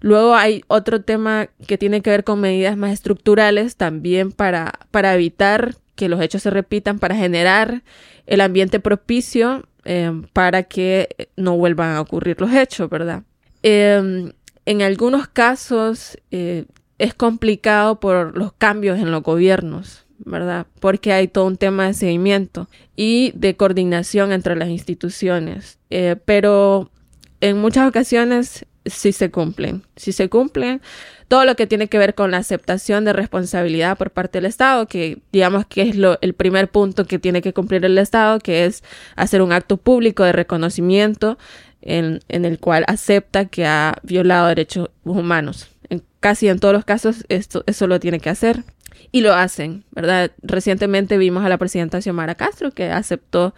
Luego 0.00 0.34
hay 0.34 0.62
otro 0.66 1.02
tema 1.02 1.50
que 1.66 1.76
tiene 1.76 2.00
que 2.00 2.08
ver 2.08 2.24
con 2.24 2.40
medidas 2.40 2.78
más 2.78 2.94
estructurales 2.94 3.76
también 3.76 4.32
para, 4.32 4.72
para 4.90 5.14
evitar 5.14 5.74
que 5.94 6.08
los 6.08 6.22
hechos 6.22 6.42
se 6.42 6.48
repitan, 6.48 6.98
para 6.98 7.14
generar 7.14 7.82
el 8.26 8.40
ambiente 8.40 8.80
propicio 8.80 9.68
em, 9.84 10.22
para 10.32 10.62
que 10.62 11.28
no 11.36 11.58
vuelvan 11.58 11.96
a 11.96 12.00
ocurrir 12.00 12.40
los 12.40 12.50
hechos, 12.50 12.88
¿verdad? 12.88 13.24
Eh, 13.62 14.32
en 14.70 14.82
algunos 14.82 15.26
casos 15.26 16.16
eh, 16.30 16.64
es 16.98 17.12
complicado 17.12 17.98
por 17.98 18.38
los 18.38 18.52
cambios 18.52 19.00
en 19.00 19.10
los 19.10 19.20
gobiernos, 19.24 20.06
¿verdad? 20.20 20.68
Porque 20.78 21.12
hay 21.12 21.26
todo 21.26 21.46
un 21.46 21.56
tema 21.56 21.88
de 21.88 21.94
seguimiento 21.94 22.68
y 22.94 23.32
de 23.34 23.56
coordinación 23.56 24.30
entre 24.30 24.54
las 24.54 24.68
instituciones. 24.68 25.80
Eh, 25.90 26.14
pero 26.24 26.92
en 27.40 27.58
muchas 27.58 27.88
ocasiones 27.88 28.64
sí 28.86 29.10
se 29.10 29.32
cumplen. 29.32 29.82
Si 29.96 30.12
se 30.12 30.28
cumplen 30.28 30.80
todo 31.26 31.44
lo 31.44 31.56
que 31.56 31.66
tiene 31.66 31.88
que 31.88 31.98
ver 31.98 32.14
con 32.14 32.30
la 32.30 32.36
aceptación 32.36 33.04
de 33.04 33.12
responsabilidad 33.12 33.98
por 33.98 34.12
parte 34.12 34.38
del 34.38 34.46
Estado, 34.46 34.86
que 34.86 35.18
digamos 35.32 35.66
que 35.66 35.82
es 35.82 35.96
lo, 35.96 36.16
el 36.20 36.34
primer 36.34 36.70
punto 36.70 37.06
que 37.06 37.18
tiene 37.18 37.42
que 37.42 37.52
cumplir 37.52 37.84
el 37.84 37.98
Estado, 37.98 38.38
que 38.38 38.66
es 38.66 38.84
hacer 39.16 39.42
un 39.42 39.50
acto 39.50 39.78
público 39.78 40.22
de 40.22 40.30
reconocimiento 40.30 41.38
en, 41.82 42.20
el 42.28 42.58
cual 42.58 42.84
acepta 42.86 43.46
que 43.46 43.66
ha 43.66 43.96
violado 44.02 44.48
derechos 44.48 44.90
humanos. 45.04 45.68
En, 45.88 46.02
casi 46.20 46.48
en 46.48 46.58
todos 46.58 46.74
los 46.74 46.84
casos 46.84 47.24
esto, 47.28 47.64
eso 47.66 47.86
lo 47.86 48.00
tiene 48.00 48.20
que 48.20 48.30
hacer 48.30 48.64
y 49.12 49.22
lo 49.22 49.34
hacen, 49.34 49.84
¿verdad? 49.90 50.30
Recientemente 50.42 51.18
vimos 51.18 51.44
a 51.44 51.48
la 51.48 51.58
presidenta 51.58 52.00
Xiomara 52.00 52.34
Castro 52.34 52.70
que 52.70 52.90
aceptó 52.90 53.54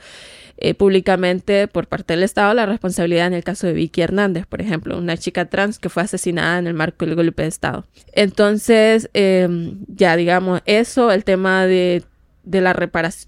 eh, 0.59 0.75
públicamente 0.75 1.67
por 1.67 1.89
parte 1.89 2.15
del 2.15 2.23
Estado 2.23 2.55
la 2.55 2.67
responsabilidad 2.67 3.27
en 3.27 3.35
el 3.35 3.45
caso 3.45 3.67
de 3.67 3.73
Vicky 3.73 4.03
Hernández, 4.03 4.47
por 4.47 4.61
ejemplo, 4.61 4.97
una 4.97 5.17
chica 5.17 5.47
trans 5.47 5.79
que 5.79 5.89
fue 5.89 6.05
asesinada 6.05 6.59
en 6.59 6.67
el 6.67 6.75
marco 6.75 7.05
del 7.05 7.17
golpe 7.17 7.43
de 7.43 7.49
Estado. 7.49 7.87
Entonces, 8.13 9.11
em, 9.13 9.85
ya 9.89 10.17
digamos, 10.17 10.63
eso, 10.67 11.11
el 11.11 11.25
tema 11.25 11.67
de, 11.67 12.05
de 12.45 12.61
la 12.61 12.73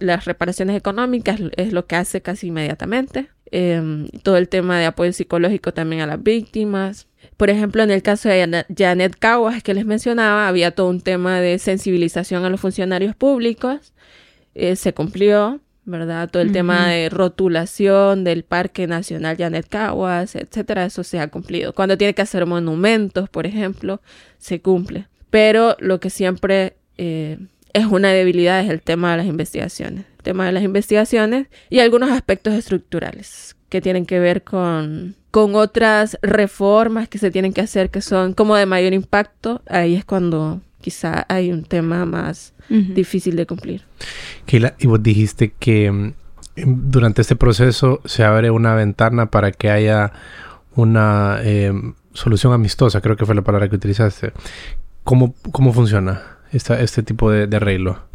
las 0.00 0.24
reparaciones 0.26 0.76
económicas 0.76 1.40
es 1.57 1.72
lo 1.72 1.87
que 1.87 1.96
hace 1.96 2.22
casi 2.22 2.48
inmediatamente. 2.48 3.34
Em, 3.56 4.08
todo 4.24 4.36
el 4.36 4.48
tema 4.48 4.80
de 4.80 4.86
apoyo 4.86 5.12
psicológico 5.12 5.72
también 5.72 6.02
a 6.02 6.08
las 6.08 6.20
víctimas. 6.20 7.06
Por 7.36 7.50
ejemplo, 7.50 7.84
en 7.84 7.92
el 7.92 8.02
caso 8.02 8.28
de 8.28 8.64
Janet 8.76 9.16
Caguas 9.16 9.62
que 9.62 9.74
les 9.74 9.86
mencionaba, 9.86 10.48
había 10.48 10.72
todo 10.72 10.88
un 10.88 11.00
tema 11.00 11.40
de 11.40 11.60
sensibilización 11.60 12.44
a 12.44 12.50
los 12.50 12.60
funcionarios 12.60 13.14
públicos. 13.14 13.92
Eh, 14.56 14.74
se 14.74 14.92
cumplió, 14.92 15.60
¿verdad? 15.84 16.28
Todo 16.30 16.42
el 16.42 16.50
tema 16.50 16.88
de 16.88 17.08
rotulación 17.10 18.24
del 18.24 18.42
Parque 18.42 18.88
Nacional 18.88 19.36
Janet 19.36 19.68
Caguas, 19.68 20.34
etcétera, 20.34 20.86
eso 20.86 21.04
se 21.04 21.20
ha 21.20 21.28
cumplido. 21.28 21.74
Cuando 21.74 21.96
tiene 21.96 22.12
que 22.12 22.22
hacer 22.22 22.46
monumentos, 22.46 23.28
por 23.28 23.46
ejemplo, 23.46 24.02
se 24.36 24.60
cumple. 24.62 25.06
Pero 25.30 25.76
lo 25.78 26.00
que 26.00 26.10
siempre 26.10 26.76
eh, 26.98 27.38
es 27.72 27.86
una 27.86 28.08
debilidad 28.10 28.60
es 28.64 28.68
el 28.68 28.82
tema 28.82 29.12
de 29.12 29.18
las 29.18 29.26
investigaciones 29.26 30.06
tema 30.24 30.46
de 30.46 30.52
las 30.52 30.64
investigaciones 30.64 31.46
y 31.70 31.78
algunos 31.78 32.10
aspectos 32.10 32.54
estructurales 32.54 33.54
que 33.68 33.80
tienen 33.80 34.06
que 34.06 34.18
ver 34.18 34.42
con, 34.42 35.14
con 35.30 35.54
otras 35.54 36.18
reformas 36.22 37.08
que 37.08 37.18
se 37.18 37.30
tienen 37.30 37.52
que 37.52 37.60
hacer 37.60 37.90
que 37.90 38.00
son 38.00 38.34
como 38.34 38.56
de 38.56 38.66
mayor 38.66 38.92
impacto. 38.92 39.62
Ahí 39.68 39.94
es 39.94 40.04
cuando 40.04 40.60
quizá 40.80 41.24
hay 41.28 41.52
un 41.52 41.64
tema 41.64 42.04
más 42.04 42.52
difícil 42.68 43.37
de 43.37 43.46
cumplir. 43.46 43.82
Keila, 44.46 44.74
y 44.78 44.87
vos 44.87 45.02
dijiste 45.02 45.54
que 45.58 45.90
mm, 45.90 46.12
durante 46.56 47.22
este 47.22 47.37
proceso 47.37 48.00
se 48.04 48.24
abre 48.24 48.50
una 48.50 48.74
ventana 48.74 49.26
para 49.26 49.52
que 49.52 49.70
haya 49.70 50.12
una 50.76 51.40
em, 51.42 51.94
solución 52.12 52.52
amistosa, 52.52 53.00
creo 53.00 53.16
que 53.16 53.26
fue 53.26 53.34
la 53.34 53.42
palabra 53.42 53.68
que 53.68 53.76
utilizaste. 53.76 54.32
¿Cómo, 55.04 55.34
cómo 55.52 55.72
funciona 55.72 56.22
esta, 56.52 56.80
este 56.80 57.02
tipo 57.02 57.30
de, 57.30 57.46
de 57.46 57.56
arreglo? 57.56 58.13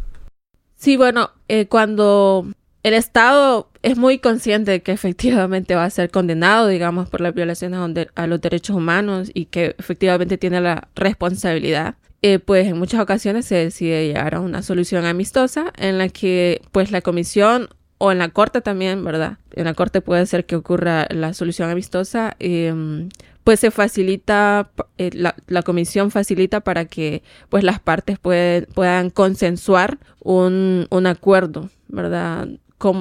Sí, 0.80 0.96
bueno, 0.96 1.30
eh, 1.48 1.66
cuando 1.66 2.46
el 2.82 2.94
Estado 2.94 3.68
es 3.82 3.98
muy 3.98 4.18
consciente 4.18 4.70
de 4.70 4.82
que 4.82 4.92
efectivamente 4.92 5.74
va 5.74 5.84
a 5.84 5.90
ser 5.90 6.10
condenado, 6.10 6.68
digamos, 6.68 7.06
por 7.10 7.20
las 7.20 7.34
violaciones 7.34 7.78
a 8.14 8.26
los 8.26 8.40
derechos 8.40 8.74
humanos 8.76 9.30
y 9.34 9.44
que 9.44 9.74
efectivamente 9.78 10.38
tiene 10.38 10.62
la 10.62 10.88
responsabilidad, 10.94 11.96
eh, 12.22 12.38
pues 12.38 12.66
en 12.66 12.78
muchas 12.78 12.98
ocasiones 12.98 13.44
se 13.44 13.56
decide 13.56 14.06
llegar 14.06 14.34
a 14.34 14.40
una 14.40 14.62
solución 14.62 15.04
amistosa 15.04 15.70
en 15.76 15.98
la 15.98 16.08
que 16.08 16.62
pues 16.72 16.90
la 16.92 17.02
comisión 17.02 17.68
o 17.98 18.10
en 18.10 18.16
la 18.16 18.30
corte 18.30 18.62
también, 18.62 19.04
¿verdad? 19.04 19.36
En 19.52 19.66
la 19.66 19.74
corte 19.74 20.00
puede 20.00 20.24
ser 20.24 20.46
que 20.46 20.56
ocurra 20.56 21.06
la 21.10 21.34
solución 21.34 21.68
amistosa. 21.68 22.36
Eh, 22.40 23.06
pues 23.44 23.60
se 23.60 23.70
facilita, 23.70 24.70
eh, 24.98 25.10
la, 25.14 25.62
comisión 25.62 26.10
facilita 26.10 26.60
para 26.60 26.84
que 26.84 27.22
pues 27.48 27.64
las 27.64 27.80
partes 27.80 28.18
puedan 28.18 29.10
consensuar 29.10 29.98
un, 30.20 30.86
acuerdo, 31.06 31.70
¿verdad? 31.88 32.48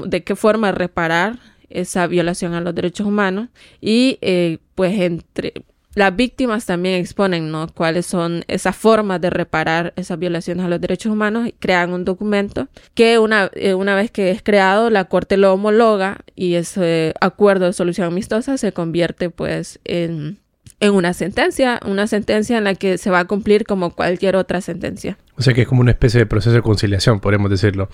de 0.06 0.23
qué 0.23 0.36
forma 0.36 0.71
reparar 0.71 1.39
esa 1.69 2.08
violación 2.08 2.54
a 2.54 2.62
los 2.62 2.73
derechos 2.75 3.08
humanos 3.08 3.49
y 3.80 4.17
eh, 4.21 4.58
pues 4.75 4.99
entre 4.99 5.54
las 5.95 6.15
víctimas 6.15 6.65
también 6.65 6.95
exponen, 6.95 7.52
¿no? 7.52 7.67
Cuáles 7.73 8.06
son 8.06 8.43
esas 8.47 8.75
formas 8.75 9.19
de 9.21 9.30
reparar 9.30 9.93
esas 9.95 10.19
violaciones 10.19 10.65
a 10.65 10.69
los 10.69 10.80
derechos 10.80 11.12
humanos 11.12 11.47
y 11.47 11.52
crean 11.54 11.93
un 11.93 12.06
documento 12.06 12.67
que 12.93 13.17
una, 13.17 13.49
eh, 13.54 13.73
una 13.73 13.95
vez 13.95 14.12
que 14.12 14.32
es 14.32 14.43
creado, 14.43 14.89
la 14.89 15.06
Corte 15.06 15.38
lo 15.38 15.54
homologa 15.54 16.19
y 16.36 16.56
ese 16.56 17.13
acuerdo 17.21 17.65
de 17.65 17.73
solución 17.73 18.08
amistosa 18.08 18.58
se 18.58 18.71
convierte 18.71 19.30
pues 19.30 19.80
en, 19.84 20.38
en 20.80 20.93
una 20.93 21.13
sentencia, 21.13 21.80
una 21.86 22.08
sentencia 22.08 22.58
en 22.58 22.63
la 22.63 22.75
que 22.75 22.97
se 22.97 23.10
va 23.10 23.19
a 23.19 23.25
cumplir 23.25 23.65
como 23.65 23.89
cualquier 23.91 24.36
otra 24.36 24.62
sentencia. 24.62 25.17
O 25.38 25.41
sea 25.41 25.54
que 25.54 25.62
es 25.62 25.67
como 25.67 25.82
una 25.82 25.91
especie 25.91 26.19
de 26.19 26.25
proceso 26.25 26.56
de 26.56 26.62
conciliación, 26.62 27.19
podemos 27.19 27.49
decirlo. 27.49 27.89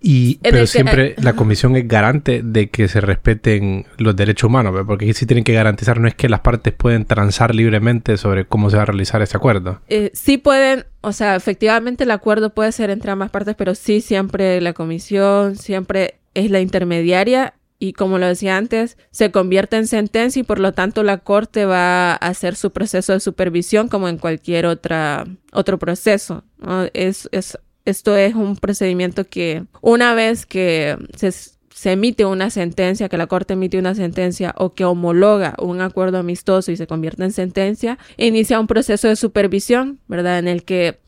Y, 0.00 0.38
pero 0.42 0.66
siempre 0.66 1.14
la 1.18 1.32
comisión 1.32 1.74
es 1.76 1.88
garante 1.88 2.42
de 2.44 2.68
que 2.68 2.86
se 2.88 3.00
respeten 3.00 3.86
los 3.96 4.14
derechos 4.14 4.48
humanos, 4.48 4.74
porque 4.86 5.06
aquí 5.06 5.14
sí 5.14 5.26
tienen 5.26 5.44
que 5.44 5.52
garantizar, 5.52 5.98
no 5.98 6.06
es 6.06 6.14
que 6.14 6.28
las 6.28 6.40
partes 6.40 6.72
pueden 6.74 7.06
transar 7.06 7.54
libremente 7.54 8.16
sobre 8.16 8.44
cómo 8.44 8.70
se 8.70 8.76
va 8.76 8.82
a 8.82 8.86
realizar 8.86 9.22
ese 9.22 9.36
acuerdo. 9.36 9.80
Eh, 9.88 10.10
sí 10.14 10.38
pueden, 10.38 10.84
o 11.00 11.12
sea, 11.12 11.34
efectivamente 11.36 12.04
el 12.04 12.10
acuerdo 12.10 12.50
puede 12.50 12.72
ser 12.72 12.90
entre 12.90 13.10
ambas 13.10 13.30
partes, 13.30 13.54
pero 13.56 13.74
sí 13.74 14.00
siempre 14.00 14.60
la 14.60 14.74
comisión, 14.74 15.56
siempre 15.56 16.16
es 16.34 16.50
la 16.50 16.60
intermediaria 16.60 17.54
y 17.78 17.92
como 17.92 18.18
lo 18.18 18.26
decía 18.26 18.56
antes, 18.56 18.96
se 19.10 19.30
convierte 19.30 19.76
en 19.76 19.86
sentencia 19.86 20.40
y 20.40 20.44
por 20.44 20.58
lo 20.58 20.72
tanto 20.72 21.02
la 21.02 21.18
corte 21.18 21.66
va 21.66 22.12
a 22.12 22.14
hacer 22.14 22.56
su 22.56 22.72
proceso 22.72 23.12
de 23.12 23.20
supervisión 23.20 23.88
como 23.88 24.08
en 24.08 24.18
cualquier 24.18 24.66
otra, 24.66 25.26
otro 25.52 25.78
proceso. 25.78 26.42
Es, 26.94 27.28
es 27.32 27.58
esto 27.86 28.16
es 28.16 28.34
un 28.34 28.56
procedimiento 28.56 29.24
que 29.24 29.64
una 29.80 30.14
vez 30.14 30.44
que 30.44 30.96
se, 31.16 31.92
emite 31.92 32.24
una 32.24 32.50
sentencia, 32.50 33.08
que 33.08 33.16
la 33.16 33.28
Corte 33.28 33.54
emite 33.54 33.78
una 33.78 33.94
sentencia 33.94 34.54
o 34.58 34.74
que 34.74 34.84
homologa 34.84 35.54
un 35.58 35.80
acuerdo 35.80 36.18
amistoso 36.18 36.72
y 36.72 36.76
se 36.76 36.86
convierte 36.86 37.22
en 37.22 37.32
sentencia, 37.32 37.98
inicia 38.16 38.60
un 38.60 38.66
proceso 38.66 39.08
de 39.08 39.16
supervisión, 39.16 40.00
¿verdad? 40.08 40.38
En 40.38 40.48
el 40.48 40.64
que 40.64 40.98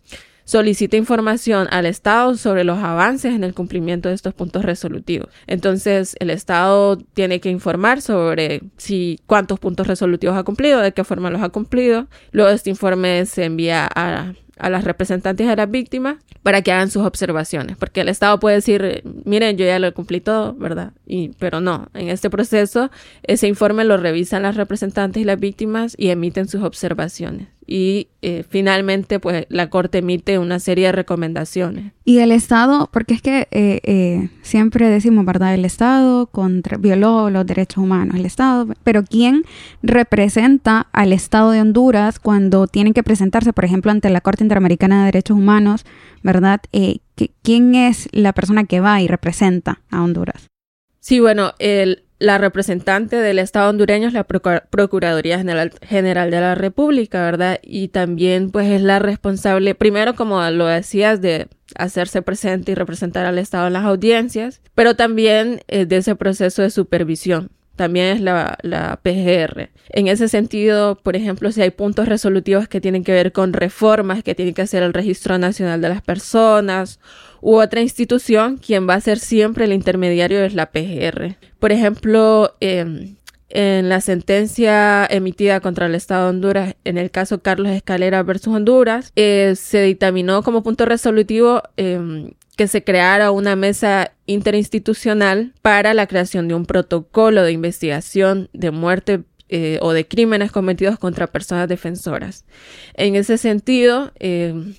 solicita 0.44 0.96
información 0.96 1.66
al 1.70 1.84
Estado 1.84 2.36
sobre 2.36 2.64
los 2.64 2.78
avances 2.78 3.34
en 3.34 3.44
el 3.44 3.52
cumplimiento 3.54 4.08
de 4.08 4.14
estos 4.14 4.32
puntos 4.32 4.64
resolutivos. 4.64 5.28
Entonces, 5.46 6.16
el 6.20 6.30
Estado 6.30 6.96
tiene 6.96 7.40
que 7.40 7.50
informar 7.50 8.00
sobre 8.00 8.62
si 8.78 9.20
cuántos 9.26 9.58
puntos 9.58 9.86
resolutivos 9.86 10.36
ha 10.36 10.44
cumplido, 10.44 10.80
de 10.80 10.92
qué 10.92 11.04
forma 11.04 11.28
los 11.28 11.42
ha 11.42 11.50
cumplido. 11.50 12.06
Luego 12.30 12.50
este 12.50 12.70
informe 12.70 13.26
se 13.26 13.44
envía 13.44 13.86
a 13.94 14.32
a 14.58 14.70
las 14.70 14.84
representantes 14.84 15.46
de 15.46 15.56
las 15.56 15.70
víctimas 15.70 16.16
para 16.42 16.62
que 16.62 16.72
hagan 16.72 16.90
sus 16.90 17.04
observaciones, 17.04 17.76
porque 17.76 18.00
el 18.00 18.08
Estado 18.08 18.38
puede 18.40 18.56
decir, 18.56 19.02
miren, 19.24 19.56
yo 19.56 19.66
ya 19.66 19.78
lo 19.78 19.92
cumplí 19.92 20.20
todo, 20.20 20.54
¿verdad? 20.54 20.92
Y, 21.06 21.30
pero 21.38 21.60
no, 21.60 21.88
en 21.94 22.08
este 22.08 22.30
proceso 22.30 22.90
ese 23.22 23.48
informe 23.48 23.84
lo 23.84 23.96
revisan 23.96 24.42
las 24.42 24.56
representantes 24.56 25.22
y 25.22 25.24
las 25.24 25.38
víctimas 25.38 25.94
y 25.98 26.08
emiten 26.08 26.48
sus 26.48 26.62
observaciones 26.62 27.48
y 27.70 28.08
eh, 28.22 28.44
finalmente 28.48 29.20
pues 29.20 29.44
la 29.50 29.68
Corte 29.68 29.98
emite 29.98 30.38
una 30.38 30.58
serie 30.58 30.86
de 30.86 30.92
recomendaciones. 30.92 31.92
Y 32.02 32.20
el 32.20 32.32
Estado, 32.32 32.88
porque 32.90 33.12
es 33.12 33.20
que 33.20 33.46
eh, 33.50 33.80
eh, 33.82 34.30
siempre 34.40 34.88
decimos, 34.88 35.26
¿verdad? 35.26 35.52
El 35.52 35.66
Estado 35.66 36.26
contra, 36.28 36.78
violó 36.78 37.28
los 37.28 37.44
derechos 37.44 37.84
humanos, 37.84 38.16
el 38.16 38.24
Estado, 38.24 38.68
pero 38.84 39.04
¿quién 39.04 39.42
representa 39.82 40.88
al 40.92 41.12
Estado 41.12 41.50
de 41.50 41.60
Honduras 41.60 42.18
cuando 42.18 42.66
tienen 42.68 42.94
que 42.94 43.02
presentarse, 43.02 43.52
por 43.52 43.66
ejemplo, 43.66 43.90
ante 43.90 44.08
la 44.08 44.22
Corte 44.22 44.42
Interamericana 44.42 45.00
de 45.00 45.04
Derechos 45.12 45.36
Humanos, 45.36 45.84
¿verdad? 46.22 46.62
¿Quién 47.42 47.74
es 47.74 48.08
la 48.12 48.32
persona 48.32 48.64
que 48.64 48.80
va 48.80 49.02
y 49.02 49.08
representa 49.08 49.82
a 49.90 50.02
Honduras? 50.02 50.48
Sí, 51.00 51.20
bueno, 51.20 51.52
el, 51.58 52.04
la 52.18 52.38
representante 52.38 53.16
del 53.16 53.38
Estado 53.38 53.70
hondureño 53.70 54.08
es 54.08 54.14
la 54.14 54.24
Procuraduría 54.24 55.38
General, 55.38 55.72
General, 55.82 56.30
de 56.30 56.40
la 56.40 56.54
República, 56.54 57.22
¿verdad? 57.22 57.60
Y 57.62 57.88
también 57.88 58.50
pues 58.50 58.68
es 58.68 58.82
la 58.82 58.98
responsable, 58.98 59.74
primero 59.74 60.14
como 60.14 60.42
lo 60.50 60.66
decías, 60.66 61.20
de 61.20 61.48
hacerse 61.76 62.22
presente 62.22 62.72
y 62.72 62.74
representar 62.74 63.26
al 63.26 63.38
Estado 63.38 63.68
en 63.68 63.74
las 63.74 63.84
audiencias, 63.84 64.60
pero 64.74 64.96
también 64.96 65.62
eh, 65.68 65.86
de 65.86 65.98
ese 65.98 66.16
proceso 66.16 66.62
de 66.62 66.70
supervisión. 66.70 67.50
También 67.76 68.06
es 68.06 68.20
la, 68.20 68.58
la 68.62 68.98
PGR. 69.04 69.70
En 69.90 70.08
ese 70.08 70.26
sentido, 70.26 70.96
por 70.96 71.14
ejemplo, 71.14 71.52
si 71.52 71.62
hay 71.62 71.70
puntos 71.70 72.08
resolutivos 72.08 72.66
que 72.66 72.80
tienen 72.80 73.04
que 73.04 73.12
ver 73.12 73.30
con 73.30 73.52
reformas 73.52 74.24
que 74.24 74.34
tiene 74.34 74.52
que 74.52 74.62
hacer 74.62 74.82
el 74.82 74.92
Registro 74.92 75.38
Nacional 75.38 75.80
de 75.80 75.88
las 75.88 76.02
Personas 76.02 76.98
u 77.40 77.56
otra 77.56 77.80
institución, 77.80 78.58
quien 78.58 78.88
va 78.88 78.94
a 78.94 79.00
ser 79.00 79.18
siempre 79.18 79.64
el 79.64 79.72
intermediario 79.72 80.44
es 80.44 80.54
la 80.54 80.70
PGR. 80.70 81.36
Por 81.58 81.72
ejemplo, 81.72 82.54
em, 82.60 83.16
en 83.50 83.88
la 83.88 84.00
sentencia 84.00 85.06
emitida 85.06 85.60
contra 85.60 85.86
el 85.86 85.94
Estado 85.94 86.24
de 86.24 86.30
Honduras, 86.30 86.74
en 86.84 86.98
el 86.98 87.10
caso 87.10 87.42
Carlos 87.42 87.72
Escalera 87.72 88.22
versus 88.22 88.54
Honduras, 88.54 89.12
eh, 89.16 89.54
se 89.56 89.82
dictaminó 89.82 90.42
como 90.42 90.62
punto 90.62 90.84
resolutivo 90.84 91.62
em, 91.76 92.32
que 92.56 92.68
se 92.68 92.82
creara 92.84 93.30
una 93.30 93.56
mesa 93.56 94.12
interinstitucional 94.26 95.54
para 95.62 95.94
la 95.94 96.06
creación 96.06 96.48
de 96.48 96.54
un 96.54 96.66
protocolo 96.66 97.42
de 97.42 97.52
investigación 97.52 98.50
de 98.52 98.70
muerte 98.70 99.22
eh, 99.48 99.78
o 99.80 99.92
de 99.92 100.06
crímenes 100.06 100.52
cometidos 100.52 100.98
contra 100.98 101.28
personas 101.28 101.68
defensoras. 101.68 102.44
En 102.94 103.16
ese 103.16 103.38
sentido, 103.38 104.12
em, 104.18 104.74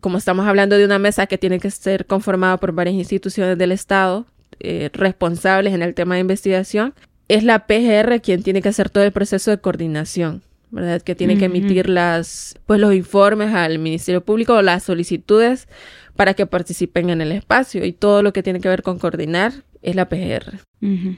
como 0.00 0.18
estamos 0.18 0.46
hablando 0.46 0.76
de 0.76 0.84
una 0.84 0.98
mesa 0.98 1.26
que 1.26 1.38
tiene 1.38 1.58
que 1.58 1.70
ser 1.70 2.06
conformada 2.06 2.58
por 2.58 2.72
varias 2.72 2.96
instituciones 2.96 3.58
del 3.58 3.72
Estado 3.72 4.26
eh, 4.60 4.90
responsables 4.92 5.74
en 5.74 5.82
el 5.82 5.94
tema 5.94 6.14
de 6.14 6.20
investigación, 6.20 6.94
es 7.28 7.44
la 7.44 7.66
PGR 7.66 8.20
quien 8.20 8.42
tiene 8.42 8.62
que 8.62 8.68
hacer 8.68 8.90
todo 8.90 9.04
el 9.04 9.12
proceso 9.12 9.50
de 9.50 9.58
coordinación. 9.58 10.42
¿verdad? 10.70 11.00
Que 11.00 11.14
tiene 11.14 11.38
que 11.38 11.46
emitir 11.46 11.88
las, 11.88 12.56
pues, 12.66 12.80
los 12.80 12.92
informes 12.92 13.54
al 13.54 13.78
Ministerio 13.78 14.20
Público 14.20 14.54
o 14.54 14.62
las 14.62 14.82
solicitudes 14.82 15.68
para 16.16 16.34
que 16.34 16.46
participen 16.46 17.08
en 17.10 17.20
el 17.20 17.32
espacio 17.32 17.84
y 17.84 17.92
todo 17.92 18.22
lo 18.22 18.32
que 18.32 18.42
tiene 18.42 18.60
que 18.60 18.68
ver 18.68 18.82
con 18.82 18.98
coordinar 18.98 19.52
es 19.82 19.94
la 19.94 20.08
PGR. 20.08 20.58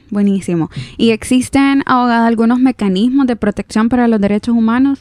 Buenísimo. 0.09 0.69
¿Y 0.97 1.11
existen, 1.11 1.83
abogada, 1.85 2.27
algunos 2.27 2.59
mecanismos 2.59 3.27
de 3.27 3.35
protección 3.35 3.89
para 3.89 4.07
los 4.07 4.21
derechos 4.21 4.55
humanos? 4.55 4.99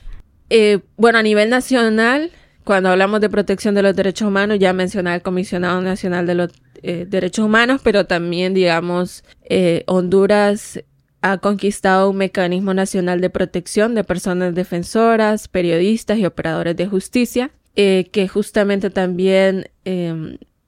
Eh, 0.51 0.81
bueno, 0.97 1.19
a 1.19 1.23
nivel 1.23 1.51
nacional 1.51 2.31
cuando 2.69 2.91
hablamos 2.91 3.23
de 3.23 3.31
protección 3.31 3.75
de 3.75 3.81
los 3.81 3.97
derechos 3.97 4.29
humanos, 4.29 4.59
ya 4.59 4.75
mencionaba 4.75 5.17
el 5.17 5.23
Comisionado 5.23 5.81
Nacional 5.81 6.27
de 6.27 6.35
los 6.35 6.53
eh, 6.83 7.07
Derechos 7.09 7.47
Humanos, 7.47 7.81
pero 7.83 8.05
también, 8.05 8.53
digamos, 8.53 9.25
eh, 9.49 9.85
Honduras 9.87 10.79
ha 11.23 11.39
conquistado 11.39 12.11
un 12.11 12.19
mecanismo 12.19 12.75
nacional 12.75 13.23
de 13.23 13.31
protección 13.31 13.95
de 13.95 14.05
personas 14.05 14.55
defensoras, 14.55 15.49
periodistas 15.49 16.19
y 16.19 16.27
operadores 16.27 16.77
de 16.77 16.87
justicia, 16.87 17.53
eh, 17.75 18.11
que 18.13 18.29
justamente 18.29 18.91
también 18.91 19.71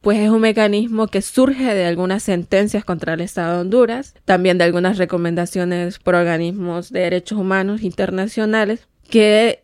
pues 0.01 0.21
es 0.21 0.31
un 0.31 0.41
mecanismo 0.41 1.07
que 1.07 1.21
surge 1.21 1.75
de 1.75 1.85
algunas 1.85 2.23
sentencias 2.23 2.83
contra 2.83 3.13
el 3.13 3.21
Estado 3.21 3.57
de 3.57 3.61
Honduras, 3.61 4.15
también 4.25 4.57
de 4.57 4.65
algunas 4.65 4.97
recomendaciones 4.97 5.99
por 5.99 6.15
organismos 6.15 6.91
de 6.91 7.01
derechos 7.01 7.39
humanos 7.39 7.83
internacionales, 7.83 8.89
que 9.07 9.61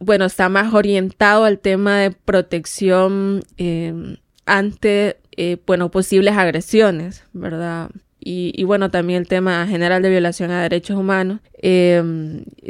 bueno, 0.00 0.24
está 0.24 0.48
más 0.48 0.74
orientado 0.74 1.44
al 1.44 1.58
tema 1.58 1.98
de 1.98 2.10
protección 2.10 3.42
eh, 3.58 4.16
ante, 4.46 5.18
eh, 5.36 5.58
bueno, 5.66 5.90
posibles 5.90 6.36
agresiones, 6.36 7.24
¿verdad? 7.32 7.90
Y, 8.22 8.64
bueno, 8.64 8.90
también 8.90 9.20
el 9.20 9.28
tema 9.28 9.66
general 9.66 10.02
de 10.02 10.10
violación 10.10 10.50
a 10.50 10.62
derechos 10.62 10.96
humanos. 10.96 11.40
Eh, 11.62 12.02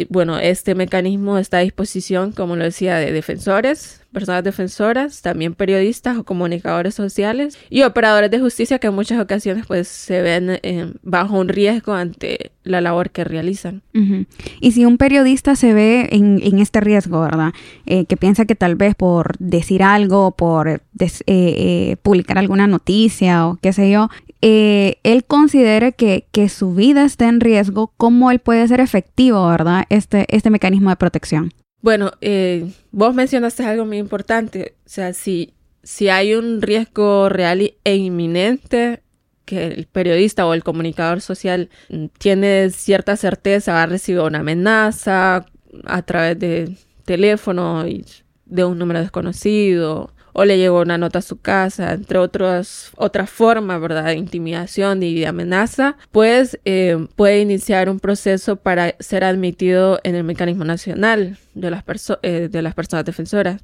bueno, 0.09 0.39
este 0.39 0.75
mecanismo 0.75 1.39
está 1.39 1.59
a 1.59 1.61
disposición, 1.63 2.33
como 2.33 2.57
lo 2.57 2.65
decía, 2.65 2.97
de 2.97 3.13
defensores, 3.13 4.01
personas 4.13 4.45
defensoras, 4.45 5.23
también 5.23 5.55
periodistas 5.55 6.19
o 6.19 6.25
comunicadores 6.25 6.95
sociales 6.95 7.59
y 7.69 7.83
operadores 7.83 8.31
de 8.31 8.41
justicia 8.41 8.79
que 8.79 8.89
en 8.89 8.95
muchas 8.95 9.21
ocasiones 9.21 9.67
pues 9.67 9.89
se 9.89 10.21
ven 10.23 10.59
eh, 10.63 10.93
bajo 11.03 11.39
un 11.39 11.49
riesgo 11.49 11.93
ante 11.93 12.53
la 12.65 12.81
labor 12.81 13.11
que 13.11 13.25
realizan. 13.25 13.83
Y 14.61 14.73
si 14.73 14.85
un 14.85 14.99
periodista 14.99 15.57
se 15.57 15.73
ve 15.73 16.09
en, 16.11 16.59
este 16.59 16.81
riesgo, 16.81 17.21
¿verdad? 17.21 17.53
Eh, 17.87 18.05
que 18.05 18.17
piensa 18.17 18.45
que 18.45 18.55
tal 18.55 18.77
vez 18.77 18.95
por 18.95 19.37
decir 19.39 19.83
algo, 19.83 20.33
por 20.33 20.83
eh, 21.27 21.97
publicar 22.03 22.39
alguna 22.39 22.67
noticia 22.67 23.47
o 23.47 23.59
qué 23.61 23.73
sé 23.73 23.91
yo, 23.91 24.09
él 24.43 25.25
considere 25.27 25.93
que, 25.93 26.27
que, 26.33 26.49
su 26.49 26.75
vida 26.75 27.05
está 27.05 27.29
en 27.29 27.41
riesgo, 27.41 27.93
¿cómo 27.97 28.31
él 28.31 28.39
puede 28.39 28.67
ser 28.69 28.81
efectivo, 28.81 29.47
¿verdad? 29.49 29.85
Este, 29.91 30.27
este 30.35 30.51
mecanismo 30.51 30.91
de 30.91 30.97
protección. 30.97 31.53
Bueno, 31.83 32.13
eh, 32.21 32.71
vos 32.91 33.15
mencionaste 33.15 33.65
algo 33.65 33.87
muy 33.87 33.99
importante. 33.99 34.75
O 34.87 34.89
sea, 34.89 35.13
si, 35.13 35.55
si 35.83 36.09
hay 36.09 36.35
un 36.35 36.61
riesgo 36.63 37.29
real 37.29 37.75
e 37.85 37.97
inminente 37.97 39.03
que 39.45 39.67
el 39.67 39.87
periodista 39.87 40.47
o 40.47 40.55
el 40.55 40.63
comunicador 40.63 41.21
social 41.21 41.71
tiene 42.19 42.71
cierta 42.71 43.17
certeza, 43.17 43.73
va 43.73 43.83
a 43.85 43.87
recibir 43.87 44.21
una 44.21 44.41
amenaza 44.41 45.47
a 45.87 46.03
través 46.03 46.39
de 46.39 46.77
teléfono 47.05 47.87
y 47.87 48.05
de 48.45 48.65
un 48.65 48.79
número 48.79 49.01
desconocido 49.01 50.13
o 50.33 50.45
le 50.45 50.59
llegó 50.59 50.81
una 50.81 50.99
nota 50.99 51.21
a 51.21 51.23
su 51.23 51.41
casa, 51.41 51.93
entre 51.93 52.19
otras 52.19 52.91
otras 52.97 53.31
formas, 53.31 53.81
¿verdad?, 53.81 54.07
de 54.07 54.15
intimidación 54.15 55.03
y 55.03 55.15
de 55.15 55.27
amenaza, 55.27 55.97
pues 56.11 56.59
eh, 56.65 57.07
puede 57.17 57.41
iniciar 57.41 57.89
un 57.89 58.01
proceso 58.01 58.57
para 58.57 58.95
ser 59.01 59.25
admitido 59.25 60.01
en 60.05 60.15
el 60.15 60.25
mecanismo 60.25 60.65
nacional 60.65 61.39
de 61.55 61.71
las, 61.71 61.85
eh, 62.23 62.49
de 62.51 62.63
las 62.63 62.75
personas 62.75 63.05
defensoras. 63.05 63.63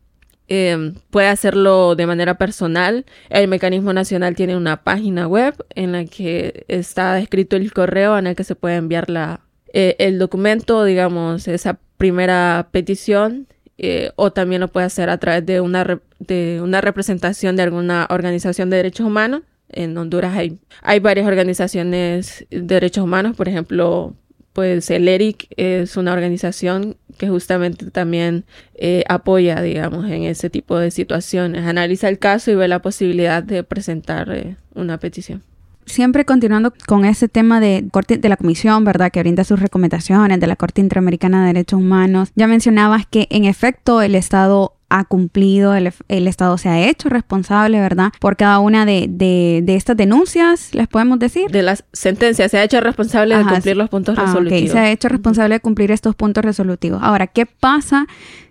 Em, 0.48 0.94
puede 1.10 1.26
hacerlo 1.26 1.96
de 1.96 2.06
manera 2.06 2.38
personal. 2.38 3.04
El 3.30 3.48
mecanismo 3.48 3.92
nacional 3.92 4.36
tiene 4.36 4.56
una 4.56 4.84
página 4.84 5.26
web 5.26 5.54
en 5.74 5.92
la 5.92 6.04
que 6.04 6.64
está 6.68 7.18
escrito 7.18 7.56
el 7.56 7.72
correo 7.72 8.16
en 8.16 8.28
el 8.28 8.36
que 8.36 8.44
se 8.44 8.54
puede 8.54 8.76
enviar 8.76 9.10
la, 9.10 9.40
eh, 9.72 9.96
el 9.98 10.18
documento, 10.18 10.84
digamos, 10.84 11.48
esa 11.48 11.78
primera 11.96 12.68
petición 12.70 13.48
eh, 13.78 14.10
o 14.16 14.32
también 14.32 14.60
lo 14.60 14.68
puede 14.68 14.86
hacer 14.86 15.10
a 15.10 15.18
través 15.18 15.44
de 15.44 15.60
una, 15.60 16.00
de 16.18 16.60
una 16.62 16.80
representación 16.80 17.56
de 17.56 17.62
alguna 17.62 18.06
organización 18.10 18.70
de 18.70 18.78
derechos 18.78 19.06
humanos. 19.06 19.42
En 19.68 19.96
Honduras 19.98 20.36
hay, 20.36 20.58
hay 20.82 21.00
varias 21.00 21.26
organizaciones 21.26 22.46
de 22.50 22.62
derechos 22.62 23.04
humanos, 23.04 23.36
por 23.36 23.48
ejemplo, 23.48 24.14
pues 24.52 24.90
el 24.90 25.06
ERIC 25.06 25.48
es 25.56 25.96
una 25.98 26.14
organización 26.14 26.96
que 27.18 27.28
justamente 27.28 27.90
también 27.90 28.44
eh, 28.74 29.04
apoya, 29.08 29.60
digamos, 29.60 30.06
en 30.10 30.22
ese 30.22 30.48
tipo 30.48 30.78
de 30.78 30.90
situaciones. 30.90 31.66
Analiza 31.66 32.08
el 32.08 32.18
caso 32.18 32.50
y 32.50 32.54
ve 32.54 32.68
la 32.68 32.80
posibilidad 32.80 33.42
de 33.42 33.64
presentar 33.64 34.30
eh, 34.32 34.56
una 34.74 34.98
petición 34.98 35.42
siempre 35.86 36.24
continuando 36.24 36.72
con 36.86 37.04
ese 37.04 37.28
tema 37.28 37.60
de, 37.60 37.88
de 38.08 38.28
la 38.28 38.36
comisión, 38.36 38.84
¿verdad? 38.84 39.10
Que 39.10 39.20
brinda 39.20 39.44
sus 39.44 39.60
recomendaciones 39.60 40.38
de 40.38 40.46
la 40.46 40.56
Corte 40.56 40.80
Interamericana 40.80 41.40
de 41.40 41.46
Derechos 41.48 41.80
Humanos, 41.80 42.30
ya 42.34 42.46
mencionabas 42.46 43.06
que 43.06 43.26
en 43.30 43.44
efecto 43.44 44.02
el 44.02 44.14
Estado 44.14 44.72
ha 44.88 45.04
cumplido, 45.04 45.74
el, 45.74 45.92
Estado 46.08 46.58
se 46.58 46.68
ha 46.68 46.88
hecho 46.88 47.08
responsable, 47.08 47.80
¿verdad? 47.80 48.12
Por 48.20 48.36
cada 48.36 48.60
una 48.60 48.86
de, 48.86 49.06
de, 49.08 49.74
estas 49.74 49.96
denuncias, 49.96 50.74
les 50.74 50.86
podemos 50.86 51.18
decir. 51.18 51.50
De 51.50 51.62
las 51.62 51.84
sentencias, 51.92 52.50
se 52.50 52.58
ha 52.58 52.64
hecho 52.64 52.80
responsable 52.80 53.36
de 53.36 53.44
cumplir 53.44 53.76
los 53.76 53.88
puntos 53.88 54.16
ah, 54.18 54.26
resolutivos. 54.26 54.70
se 54.70 54.78
ha 54.78 54.90
hecho 54.90 55.08
responsable 55.08 55.56
de 55.56 55.60
cumplir 55.60 55.90
estos 55.90 56.14
puntos 56.14 56.44
resolutivos. 56.44 57.00
Ahora, 57.02 57.26
¿qué 57.26 57.46
pasa 57.46 58.06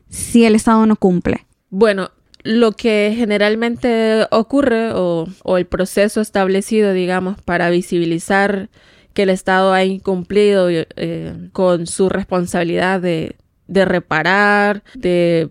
si 0.10 0.46
el 0.46 0.56
Estado 0.56 0.86
no 0.86 0.98
cumple? 0.98 1.46
Bueno, 1.70 2.10
lo 2.46 2.74
que 2.74 3.12
generalmente 3.18 4.28
ocurre 4.30 4.92
o, 4.94 5.28
el 5.58 5.66
proceso 5.66 6.22
establecido, 6.22 6.94
digamos, 6.94 7.42
para 7.42 7.72
visibilizar 7.72 8.70
que 9.16 9.24
el 9.24 9.32
Estado 9.32 9.74
ha 9.74 9.84
incumplido 9.84 10.70
eh, 10.70 11.50
con 11.54 11.88
su 11.88 12.08
responsabilidad 12.08 13.02
de, 13.02 13.36
reparar, 13.68 14.84
de, 14.94 15.50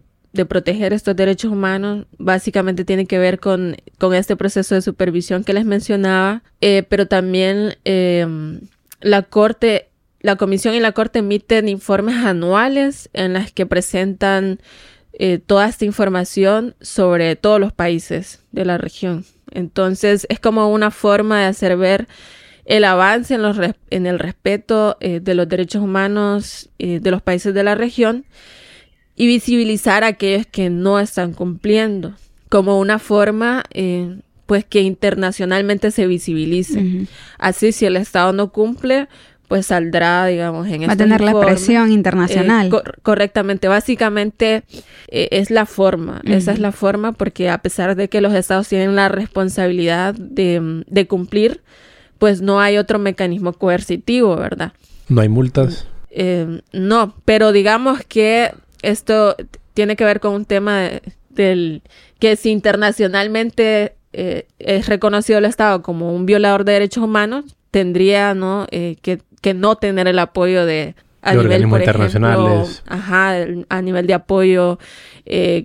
proteger 0.48 0.92
estos 0.92 1.16
derechos 1.16 1.50
humanos, 1.50 2.06
básicamente 2.16 2.84
tiene 2.84 3.06
que 3.06 3.18
ver 3.18 3.40
con, 3.40 3.76
este 4.12 4.36
proceso 4.36 4.76
de 4.76 4.82
supervisión 4.82 5.42
que 5.42 5.52
les 5.52 5.64
mencionaba, 5.64 6.44
eh, 6.60 6.84
pero 6.88 7.08
también 7.08 7.74
eh, 7.84 8.24
la 9.00 9.22
Corte, 9.22 9.88
la 10.20 10.36
Comisión 10.36 10.76
y 10.76 10.80
la 10.80 10.92
Corte 10.92 11.18
emiten 11.18 11.68
informes 11.68 12.24
anuales 12.24 13.10
en 13.14 13.32
las 13.32 13.50
que 13.50 13.66
presentan 13.66 14.60
eh, 15.18 15.38
toda 15.38 15.68
esta 15.68 15.84
información 15.84 16.74
sobre 16.80 17.36
todos 17.36 17.60
los 17.60 17.72
países 17.72 18.42
de 18.52 18.64
la 18.64 18.78
región. 18.78 19.24
Entonces 19.52 20.26
es 20.28 20.40
como 20.40 20.72
una 20.72 20.90
forma 20.90 21.40
de 21.40 21.46
hacer 21.46 21.76
ver 21.76 22.08
el 22.64 22.84
avance 22.84 23.34
en, 23.34 23.42
los, 23.42 23.58
en 23.90 24.06
el 24.06 24.18
respeto 24.18 24.96
eh, 25.00 25.20
de 25.20 25.34
los 25.34 25.48
derechos 25.48 25.82
humanos 25.82 26.70
eh, 26.78 27.00
de 27.00 27.10
los 27.10 27.22
países 27.22 27.54
de 27.54 27.62
la 27.62 27.74
región 27.74 28.24
y 29.16 29.26
visibilizar 29.26 30.02
a 30.02 30.08
aquellos 30.08 30.46
que 30.46 30.70
no 30.70 30.98
están 30.98 31.34
cumpliendo 31.34 32.14
como 32.48 32.78
una 32.78 32.98
forma 32.98 33.64
eh, 33.70 34.18
pues 34.46 34.64
que 34.64 34.80
internacionalmente 34.80 35.90
se 35.90 36.06
visibilice. 36.06 37.06
Así 37.38 37.72
si 37.72 37.86
el 37.86 37.96
Estado 37.96 38.32
no 38.32 38.52
cumple, 38.52 39.08
pues 39.54 39.66
saldrá, 39.66 40.26
digamos, 40.26 40.66
en 40.66 40.88
Va 40.88 40.94
a 40.94 40.96
tener 40.96 41.20
la 41.20 41.38
presión 41.38 41.92
internacional. 41.92 42.70
correctamente. 43.04 43.68
Básicamente 43.68 44.64
es 45.06 45.52
la 45.52 45.64
forma. 45.64 46.20
Esa 46.24 46.50
es 46.50 46.58
la 46.58 46.72
forma 46.72 47.12
porque 47.12 47.50
a 47.50 47.58
pesar 47.58 47.94
de 47.94 48.08
que 48.08 48.20
los 48.20 48.34
estados 48.34 48.66
tienen 48.68 48.96
la 48.96 49.08
responsabilidad 49.08 50.12
de, 50.12 50.82
de 50.88 51.06
cumplir, 51.06 51.62
pues 52.18 52.42
no 52.42 52.60
hay 52.60 52.78
otro 52.78 52.98
mecanismo 52.98 53.52
coercitivo, 53.52 54.34
¿verdad? 54.34 54.72
¿No 55.08 55.20
hay 55.20 55.28
multas? 55.28 55.86
Eh, 56.10 56.60
no, 56.72 57.14
pero 57.24 57.52
digamos 57.52 58.00
que 58.08 58.50
esto 58.82 59.36
tiene 59.72 59.94
que 59.94 60.04
ver 60.04 60.18
con 60.18 60.34
un 60.34 60.46
tema 60.46 60.88
del 61.30 61.82
que 62.18 62.34
si 62.34 62.50
internacionalmente 62.50 63.94
eh, 64.12 64.48
es 64.58 64.88
reconocido 64.88 65.38
el 65.38 65.44
Estado 65.44 65.80
como 65.82 66.12
un 66.12 66.26
violador 66.26 66.64
de 66.64 66.72
derechos 66.72 67.04
humanos, 67.04 67.56
tendría 67.70 68.34
¿no? 68.34 68.66
Eh, 68.70 68.96
que, 69.02 69.20
no 69.52 69.76
tener 69.76 70.08
el 70.08 70.18
apoyo 70.18 70.64
de 70.64 70.94
a 71.20 71.34
nivel 71.34 71.68
por 71.68 71.80
internacionales. 71.80 72.82
ajá, 72.86 73.34
a 73.68 73.82
nivel 73.82 74.06
de 74.06 74.14
apoyo 74.14 74.78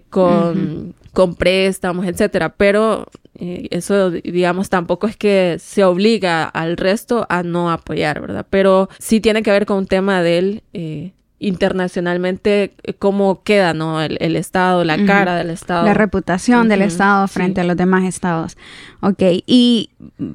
con, 0.10 0.96
con 1.14 1.36
préstamos, 1.36 2.06
etcétera. 2.06 2.50
Pero 2.58 3.06
eh, 3.42 3.70
eso, 3.72 4.12
digamos, 4.12 4.70
tampoco 4.70 5.08
es 5.08 5.16
que 5.16 5.58
se 5.60 5.86
obliga 5.86 6.44
al 6.44 6.76
resto 6.76 7.26
a 7.30 7.42
no 7.42 7.72
apoyar, 7.72 8.20
¿verdad? 8.20 8.46
Pero 8.50 8.90
sí 9.00 9.22
tiene 9.22 9.44
que 9.44 9.52
ver 9.52 9.66
con 9.66 9.78
un 9.78 9.88
tema 9.88 10.22
del 10.22 10.64
eh, 10.74 11.14
internacionalmente 11.40 12.74
eh, 12.84 12.94
cómo 12.94 13.44
queda 13.44 13.74
no 13.74 14.02
el, 14.02 14.36
estado 14.36 14.84
la 14.84 15.04
cara 15.06 15.36
del 15.36 15.50
estado. 15.50 15.86
La 15.86 15.94
reputación 15.94 16.68
del 16.68 16.82
estado 16.82 17.28
frente 17.28 17.62
a 17.62 17.64
los 17.64 17.78
demás 17.78 18.04
estados. 18.04 18.58
Ok 19.02 19.24
y 19.46 19.92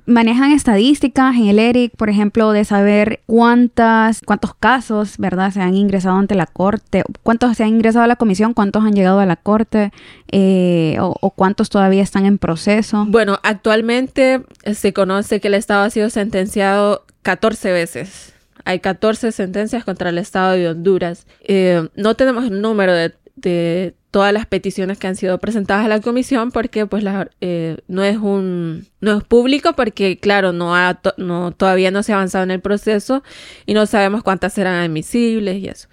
manejan 0.06 0.52
estadísticas 0.52 1.36
en 1.36 1.46
el 1.46 1.58
ERIC 1.58 1.94
por 1.96 2.08
ejemplo 2.08 2.52
de 2.52 2.64
saber 2.64 3.20
cuántas 3.26 4.22
cuántos 4.22 4.54
casos 4.54 5.18
verdad 5.18 5.50
se 5.50 5.60
han 5.60 5.74
ingresado 5.74 6.16
ante 6.16 6.34
la 6.34 6.46
corte 6.46 7.04
cuántos 7.22 7.56
se 7.56 7.64
han 7.64 7.70
ingresado 7.70 8.04
a 8.04 8.08
la 8.08 8.16
comisión 8.16 8.54
cuántos 8.54 8.84
han 8.84 8.94
llegado 8.94 9.20
a 9.20 9.26
la 9.26 9.36
corte 9.36 9.92
eh, 10.32 10.96
o, 11.00 11.14
o, 11.20 11.30
cuántos 11.30 11.68
todavía 11.68 12.02
están 12.02 12.24
en 12.24 12.38
proceso. 12.38 13.04
Bueno 13.06 13.38
actualmente 13.42 14.42
se 14.72 14.94
conoce 14.94 15.40
que 15.40 15.48
el 15.48 15.54
estado 15.54 15.84
ha 15.84 15.90
sido 15.90 16.08
sentenciado 16.08 17.04
14 17.22 17.72
veces 17.72 18.33
hay 18.64 18.81
14 18.81 19.33
sentencias 19.33 19.85
contra 19.85 20.11
el 20.11 20.18
Estado 20.18 20.53
de 20.53 20.68
Honduras. 20.68 21.27
Eh, 21.42 21.88
no 21.94 22.14
tenemos 22.14 22.44
el 22.44 22.61
número 22.61 22.92
de, 22.94 23.94
todas 24.11 24.33
las 24.33 24.46
peticiones 24.46 24.96
que 24.96 25.09
han 25.09 25.16
sido 25.16 25.38
presentadas 25.38 25.85
a 25.85 25.88
la 25.88 26.00
comisión 26.00 26.53
porque 26.53 26.87
pues 26.87 27.05
eh, 27.40 27.79
no 27.88 28.05
es 28.05 28.16
un 28.16 28.87
no 29.00 29.18
es 29.18 29.24
público 29.24 29.72
porque 29.74 30.18
claro 30.20 30.53
no, 30.53 30.77
ha 30.77 31.00
no 31.16 31.50
todavía 31.50 31.90
no 31.90 32.05
se 32.05 32.12
ha 32.12 32.16
avanzado 32.16 32.44
en 32.44 32.53
el 32.53 32.61
proceso 32.61 33.24
y 33.66 33.74
no 33.74 33.87
sabemos 33.87 34.22
cuántas 34.22 34.53
serán 34.53 34.77
admisibles 34.77 35.57
y 35.59 35.66
eso 35.66 35.88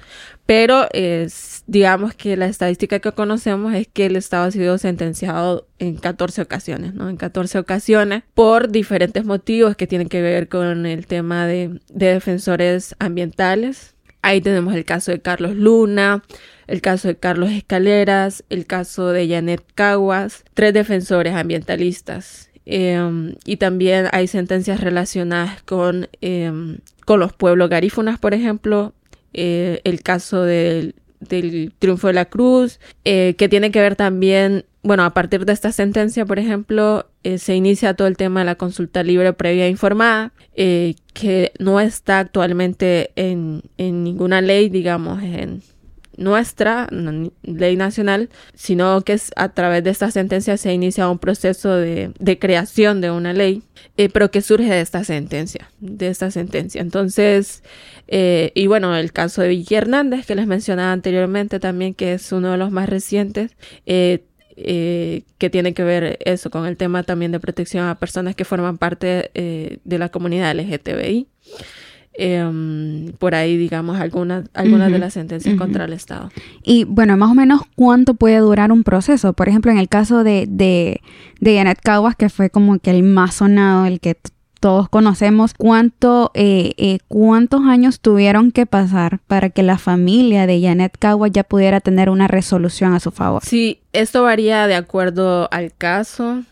pero 0.52 0.90
digamos 1.66 2.14
que 2.14 2.36
la 2.36 2.48
estadística 2.48 3.00
que 3.00 3.14
conocemos 3.14 3.74
es 3.74 3.88
que 3.88 4.08
el 4.08 4.18
Estado 4.18 4.44
ha 4.44 4.52
sido 4.52 4.78
sentenciado 4.78 5.66
en 5.80 5.96
14 5.96 6.42
ocasiones, 6.42 6.94
¿no? 6.94 7.08
En 7.08 7.16
14 7.16 7.58
ocasiones 7.58 8.24
por 8.34 8.70
diferentes 8.70 9.24
motivos 9.24 9.78
que 9.78 9.88
tienen 9.88 10.10
que 10.10 10.22
ver 10.22 10.50
con 10.50 10.86
el 10.86 11.08
tema 11.08 11.48
de, 11.48 11.80
defensores 11.88 12.98
ambientales. 13.00 13.96
Ahí 14.22 14.42
tenemos 14.42 14.76
el 14.76 14.84
caso 14.84 15.12
de 15.12 15.22
Carlos 15.22 15.56
Luna, 15.56 16.22
el 16.68 16.82
caso 16.82 17.08
de 17.08 17.16
Carlos 17.16 17.52
Escaleras, 17.52 18.44
el 18.50 18.66
caso 18.66 19.08
de 19.12 19.30
Janet 19.30 19.64
Caguas, 19.74 20.44
tres 20.54 20.74
defensores 20.74 21.34
ambientalistas. 21.34 22.50
Em, 22.66 23.36
y 23.46 23.56
también 23.56 24.10
hay 24.12 24.28
sentencias 24.28 24.82
relacionadas 24.82 25.64
con, 25.64 26.10
em, 26.20 26.80
con 27.06 27.22
los 27.22 27.32
pueblos 27.32 27.70
garífunas, 27.70 28.20
por 28.20 28.34
ejemplo, 28.34 28.94
eh, 29.34 29.82
el 29.84 30.02
caso 30.02 30.44
del, 30.44 30.96
triunfo 31.80 32.08
de 32.08 32.14
la 32.14 32.26
cruz, 32.26 32.80
eh, 33.06 33.36
que 33.38 33.48
tiene 33.48 33.72
que 33.72 33.80
ver 33.80 33.96
también, 33.96 34.66
bueno, 34.84 35.04
a 35.04 35.14
partir 35.14 35.46
de 35.46 35.54
esta 35.54 35.72
sentencia, 35.72 36.26
por 36.26 36.40
ejemplo, 36.40 37.08
eh, 37.24 37.38
se 37.38 37.56
inicia 37.56 37.94
todo 37.94 38.08
el 38.08 38.18
tema 38.18 38.42
de 38.42 38.48
la 38.48 38.56
consulta 38.56 39.04
libre 39.04 39.34
previa 39.34 39.68
informada, 39.68 40.34
que 40.56 41.52
no 41.60 41.80
está 41.80 42.20
actualmente 42.20 43.12
en, 43.16 43.64
en 43.78 44.04
ninguna 44.04 44.42
ley, 44.42 44.70
digamos, 44.70 45.22
en, 45.24 45.62
nuestra 46.18 46.88
ley 47.44 47.76
nacional, 47.76 48.30
sino 48.54 49.02
que 49.02 49.20
a 49.36 49.50
través 49.50 49.84
de 49.84 49.90
esta 49.90 50.12
sentencia 50.12 50.58
se 50.58 50.74
inicia 50.74 51.10
un 51.10 51.20
proceso 51.20 51.76
de, 51.76 52.38
creación 52.40 53.02
de 53.02 53.12
una 53.12 53.34
ley, 53.34 53.64
eh, 53.98 54.10
pero 54.10 54.32
que 54.32 54.42
surge 54.42 54.70
de 54.70 54.82
esta 54.82 55.04
sentencia, 55.04 55.70
de 55.80 56.08
esta 56.08 56.32
sentencia. 56.32 56.82
Entonces, 56.82 57.64
eh, 58.08 58.52
y 58.56 58.68
bueno, 58.68 58.96
el 58.96 59.12
caso 59.14 59.42
de 59.42 59.50
Vicky 59.50 59.76
Hernández, 59.76 60.26
que 60.26 60.36
les 60.36 60.48
mencionaba 60.48 60.92
anteriormente 60.92 61.60
también, 61.60 61.94
que 61.94 62.14
es 62.14 62.32
uno 62.32 62.52
de 62.52 62.58
los 62.58 62.72
más 62.72 62.90
recientes, 62.90 63.56
eh, 63.86 64.24
que 64.56 65.50
tiene 65.50 65.74
que 65.74 65.84
ver 65.84 66.20
eso 66.24 66.52
con 66.52 66.68
el 66.68 66.78
tema 66.78 67.04
también 67.04 67.32
de 67.32 67.40
protección 67.40 67.88
a 67.88 67.98
personas 67.98 68.36
que 68.36 68.46
forman 68.46 68.78
parte 68.78 69.32
de 69.34 69.98
la 69.98 70.10
comunidad 70.10 70.54
LGTBI. 70.56 71.28
Em, 72.14 73.14
por 73.20 73.36
ahí, 73.36 73.56
digamos, 73.56 73.98
algunas 73.98 74.44
algunas 74.54 74.92
de 74.92 75.00
las 75.00 75.14
sentencias 75.14 75.56
contra 75.56 75.86
el 75.86 75.94
Estado. 75.94 76.30
Y 76.62 76.84
bueno, 76.84 77.16
más 77.16 77.32
o 77.32 77.36
menos, 77.36 77.62
¿cuánto 77.76 78.16
puede 78.16 78.38
durar 78.40 78.72
un 78.74 78.84
proceso? 78.84 79.32
Por 79.32 79.48
ejemplo, 79.48 79.72
en 79.72 79.78
el 79.78 79.88
caso 79.88 80.26
de, 80.26 80.46
de, 80.50 81.00
de 81.40 81.56
Janet 81.56 81.80
Caguas, 81.82 82.18
que 82.18 82.28
fue 82.28 82.50
como 82.50 82.80
que 82.80 82.92
el 82.92 83.04
más 83.04 83.36
sonado, 83.36 83.86
el 83.86 84.02
que 84.02 84.18
todos 84.60 84.90
conocemos, 84.90 85.54
¿cuánto, 85.56 86.32
eh, 86.34 86.74
eh, 86.78 87.00
¿cuántos 87.08 87.62
años 87.62 88.00
tuvieron 88.00 88.52
que 88.52 88.66
pasar 88.66 89.20
para 89.26 89.50
que 89.50 89.64
la 89.64 89.78
familia 89.78 90.46
de 90.46 90.62
Janet 90.62 90.96
Caguas 91.00 91.32
ya 91.34 91.44
pudiera 91.44 91.80
tener 91.80 92.10
una 92.10 92.28
resolución 92.28 92.94
a 92.94 93.00
su 93.00 93.12
favor? 93.12 93.42
Sí, 93.44 93.80
esto 93.94 94.22
varía 94.22 94.68
de 94.68 94.76
acuerdo 94.76 95.48
al 95.52 95.74
caso. 95.74 96.44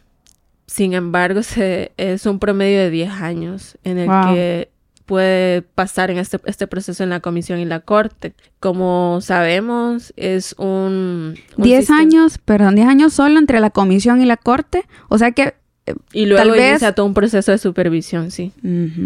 Sin 0.65 0.93
embargo, 0.93 1.43
se, 1.43 1.91
es 1.98 2.26
un 2.26 2.39
promedio 2.39 2.80
de 2.80 2.89
10 2.89 3.12
años 3.12 3.78
en 3.84 4.00
el 4.00 4.10
que 4.10 4.69
puede 5.10 5.63
pasar 5.63 6.12
en 6.12 6.19
este, 6.19 6.39
este 6.45 6.67
proceso 6.67 7.04
en 7.04 7.10
la 7.10 7.19
comisión 7.19 7.58
y 7.58 7.65
la 7.65 7.80
corte. 7.80 8.36
Como 8.60 9.22
sabemos, 9.22 10.13
es 10.17 10.54
un... 10.60 11.34
10 11.58 11.89
años, 11.89 12.38
perdón, 12.38 12.76
10 12.76 12.88
años 12.88 13.13
solo 13.13 13.39
entre 13.39 13.60
la 13.60 13.72
comisión 13.72 14.22
y 14.22 14.26
la 14.26 14.38
corte. 14.38 14.84
O 15.08 15.17
sea 15.17 15.32
que... 15.32 15.56
Eh, 15.88 15.95
y 16.13 16.28
luego 16.28 16.48
tal 16.48 16.60
inicia 16.60 16.93
todo 16.93 17.08
un 17.08 17.15
proceso 17.15 17.52
de 17.52 17.58
supervisión, 17.58 18.30
sí, 18.30 18.54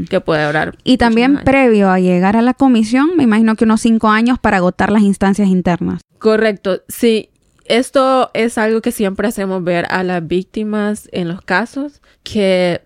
que 0.10 0.20
puede 0.20 0.46
durar. 0.46 0.78
Y 0.84 0.98
también 0.98 1.40
previo 1.46 1.90
a 1.90 2.02
llegar 2.02 2.36
a 2.36 2.42
la 2.42 2.54
comisión, 2.54 3.12
me 3.16 3.24
imagino 3.24 3.56
que 3.56 3.64
unos 3.64 3.80
5 3.80 4.10
años 4.10 4.40
para 4.40 4.58
agotar 4.58 4.92
las 4.92 5.04
instancias 5.04 5.48
internas. 5.48 6.02
Correcto, 6.20 6.82
sí. 6.90 7.30
Esto 7.64 8.30
es 8.34 8.58
algo 8.58 8.82
que 8.82 8.92
siempre 8.92 9.30
hacemos 9.30 9.64
ver 9.64 9.86
a 9.90 10.04
las 10.04 10.28
víctimas 10.28 11.08
en 11.14 11.30
los 11.30 11.40
casos, 11.40 12.02
que 12.24 12.82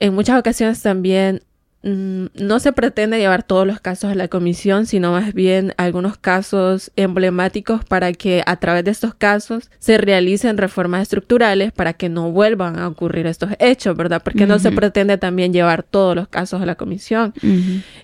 en 0.00 0.14
muchas 0.14 0.40
ocasiones 0.40 0.82
también 0.82 1.42
no 1.86 2.58
se 2.58 2.72
pretende 2.72 3.18
llevar 3.18 3.44
todos 3.44 3.64
los 3.64 3.78
casos 3.78 4.10
a 4.10 4.16
la 4.16 4.26
comisión, 4.26 4.86
sino 4.86 5.12
más 5.12 5.32
bien 5.32 5.72
algunos 5.76 6.18
casos 6.18 6.90
emblemáticos 6.96 7.84
para 7.84 8.12
que 8.12 8.42
a 8.44 8.56
través 8.56 8.84
de 8.84 8.90
estos 8.90 9.14
casos 9.14 9.70
se 9.78 9.96
realicen 9.96 10.58
reformas 10.58 11.02
estructurales 11.02 11.70
para 11.70 11.92
que 11.92 12.08
no 12.08 12.32
vuelvan 12.32 12.76
a 12.80 12.88
ocurrir 12.88 13.28
estos 13.28 13.50
hechos, 13.60 13.96
¿verdad? 13.96 14.20
Porque 14.24 14.46
no 14.46 14.58
se 14.58 14.72
pretende 14.72 15.16
también 15.16 15.52
llevar 15.52 15.84
todos 15.84 16.16
los 16.16 16.26
casos 16.26 16.60
a 16.60 16.66
la 16.66 16.74
comisión. 16.74 17.32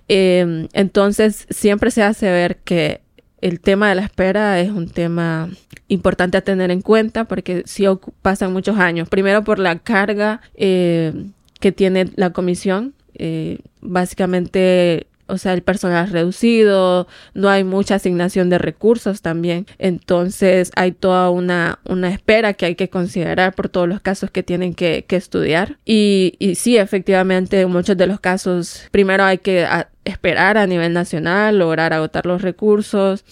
Em, 0.06 0.68
entonces, 0.72 1.48
siempre 1.50 1.90
se 1.90 2.04
hace 2.04 2.30
ver 2.30 2.58
que 2.58 3.00
el 3.40 3.58
tema 3.58 3.88
de 3.88 3.96
la 3.96 4.02
espera 4.02 4.60
es 4.60 4.70
un 4.70 4.88
tema 4.88 5.48
importante 5.88 6.38
a 6.38 6.42
tener 6.42 6.70
en 6.70 6.82
cuenta 6.82 7.24
porque 7.24 7.64
sí 7.66 7.84
pasan 8.22 8.52
muchos 8.52 8.78
años. 8.78 9.08
Primero 9.08 9.42
por 9.42 9.58
la 9.58 9.80
carga 9.80 10.40
eh, 10.54 11.12
que 11.58 11.72
tiene 11.72 12.10
la 12.14 12.30
comisión. 12.30 12.94
Eh, 13.14 13.58
básicamente 13.82 15.06
o 15.32 15.38
sea, 15.38 15.54
el 15.54 15.62
personal 15.62 16.10
reducido, 16.10 17.06
no 17.32 17.48
hay 17.48 17.64
mucha 17.64 17.94
asignación 17.94 18.50
de 18.50 18.58
recursos 18.58 19.22
también. 19.22 19.66
Entonces 19.78 20.70
hay 20.76 20.92
toda 20.92 21.30
una, 21.30 21.78
una 21.84 22.10
espera 22.10 22.52
que 22.52 22.66
hay 22.66 22.74
que 22.74 22.90
considerar 22.90 23.54
por 23.54 23.70
todos 23.70 23.88
los 23.88 24.00
casos 24.00 24.30
que 24.30 24.42
tienen 24.42 24.74
que, 24.74 25.06
que 25.08 25.16
estudiar. 25.16 25.78
Y, 25.86 26.34
y, 26.38 26.56
sí, 26.56 26.76
efectivamente, 26.76 27.62
en 27.62 27.70
muchos 27.70 27.96
de 27.96 28.06
los 28.06 28.20
casos, 28.20 28.88
primero 28.90 29.24
hay 29.24 29.38
que 29.38 29.66
esperar 30.04 30.58
a 30.58 30.66
nivel 30.66 30.92
nacional, 30.92 31.58
lograr 31.58 31.94
agotar 31.94 32.26
los 32.26 32.42
recursos 32.42 33.24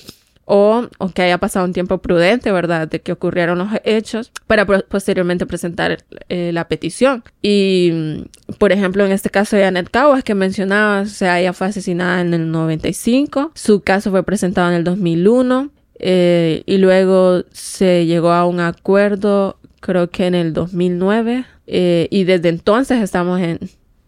o, 0.53 0.89
que 1.15 1.23
haya 1.23 1.39
pasado 1.39 1.65
un 1.65 1.73
tiempo 1.73 1.99
prudente, 1.99 2.51
¿verdad?, 2.51 2.89
de 2.89 3.01
que 3.01 3.13
ocurrieron 3.13 3.59
los 3.59 3.69
hechos 3.85 4.33
para 4.49 4.67
posteriormente 4.67 5.47
presentar 5.47 5.99
eh, 6.29 6.51
la 6.53 6.67
petición. 6.67 7.23
Y, 7.41 7.93
mm, 7.93 8.55
por 8.59 8.73
ejemplo, 8.73 9.07
en 9.07 9.13
este 9.13 9.31
caso 9.31 9.57
de 9.57 9.65
Annette 9.65 9.91
Caguas 9.91 10.25
que 10.25 10.35
mencionaba, 10.35 11.03
o 11.03 11.07
sea, 11.07 11.39
ella 11.39 11.53
fue 11.53 11.69
asesinada 11.69 12.21
en 12.21 12.35
el 12.35 12.51
95, 12.51 13.53
su 13.55 13.83
caso 13.83 14.11
fue 14.11 14.25
presentado 14.25 14.71
en 14.71 14.75
el 14.75 14.83
2001 14.83 15.71
eh, 16.01 16.65
y 16.67 16.79
luego 16.79 17.45
se 17.53 18.07
llegó 18.07 18.33
a 18.33 18.45
un 18.45 18.59
acuerdo, 18.59 19.57
creo 19.79 20.11
que 20.11 20.27
en 20.27 20.35
el 20.35 20.53
2009, 20.53 21.45
eh, 21.69 22.09
y 22.11 22.25
desde 22.25 22.49
entonces 22.49 23.01
estamos 23.03 23.41
en 23.41 23.61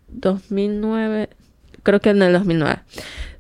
2009, 0.09 1.29
creo 1.85 2.01
que 2.01 2.11
en 2.11 2.23
el 2.23 2.33
2009 2.33 2.81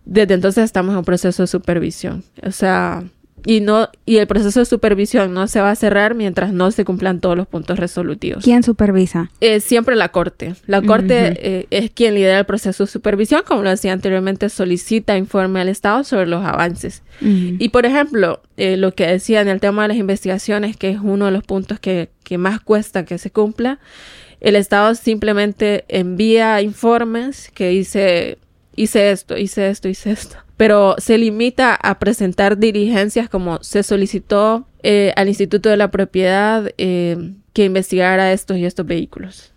desde 0.05 0.35
entonces 0.35 0.65
estamos 0.65 0.93
en 0.93 0.99
un 0.99 1.05
proceso 1.05 1.43
de 1.43 1.47
supervisión. 1.47 2.25
O 2.43 2.51
sea, 2.51 3.05
y 3.45 3.61
no 3.61 3.89
y 4.07 4.19
el 4.19 4.27
proceso 4.27 4.61
de 4.61 4.67
supervisión 4.67 5.35
no 5.35 5.47
se 5.49 5.61
va 5.61 5.71
a 5.71 5.75
cerrar 5.75 6.15
mientras 6.15 6.53
no 6.53 6.71
se 6.71 6.85
cumplan 6.85 7.21
todos 7.21 7.37
los 7.37 7.47
puntos 7.47 7.79
resolutivos. 7.79 8.45
¿Quién 8.45 8.63
supervisa? 8.63 9.31
Es 9.41 9.65
siempre 9.65 9.97
la 9.97 10.11
corte. 10.11 10.55
La 10.67 10.83
corte 10.83 11.35
eh, 11.37 11.67
es 11.71 11.91
quien 11.91 12.15
lidera 12.15 12.39
el 12.41 12.47
proceso 12.47 12.85
de 12.85 12.91
supervisión, 12.91 13.43
como 13.47 13.63
lo 13.63 13.71
decía 13.71 13.93
anteriormente, 13.93 14.49
solicita 14.49 15.17
informe 15.17 15.61
al 15.61 15.69
Estado 15.69 16.05
sobre 16.05 16.27
los 16.27 16.45
avances. 16.45 17.03
Y 17.21 17.69
por 17.69 17.87
ejemplo, 17.87 18.43
eh, 18.57 18.77
lo 18.77 18.95
que 18.95 19.07
decía 19.07 19.41
en 19.41 19.49
el 19.49 19.61
tema 19.61 19.83
de 19.83 19.89
las 19.89 19.97
investigaciones, 19.97 20.77
que 20.77 20.91
es 20.91 20.99
uno 21.01 21.27
de 21.27 21.31
los 21.31 21.45
puntos 21.45 21.79
que, 21.79 22.11
que 22.25 22.39
más 22.39 22.61
cuesta 22.61 23.05
que 23.05 23.19
se 23.19 23.31
cumpla, 23.31 23.79
el 24.41 24.57
Estado 24.57 24.95
simplemente 24.97 25.85
envía 25.89 26.61
informes 26.63 27.51
que 27.55 27.69
dice 27.69 28.39
hice 28.77 29.11
esto, 29.11 29.37
hice 29.37 29.69
esto, 29.69 29.89
hice 29.89 30.13
esto. 30.13 30.37
Pero 30.57 30.95
se 30.99 31.19
limita 31.19 31.75
a 31.75 31.99
presentar 31.99 32.59
diligencias 32.59 33.29
como 33.29 33.63
se 33.63 33.83
solicitó 33.83 34.67
eh, 34.83 35.13
al 35.17 35.29
Instituto 35.29 35.69
de 35.69 35.77
la 35.77 35.91
Propiedad 35.91 36.71
eh, 36.79 37.35
que 37.53 37.65
investigara 37.65 38.33
estos 38.33 38.59
y 38.59 38.65
estos 38.65 38.87
vehículos. 38.87 39.53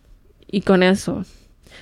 Y 0.50 0.62
con 0.62 0.84
eso. 0.84 1.26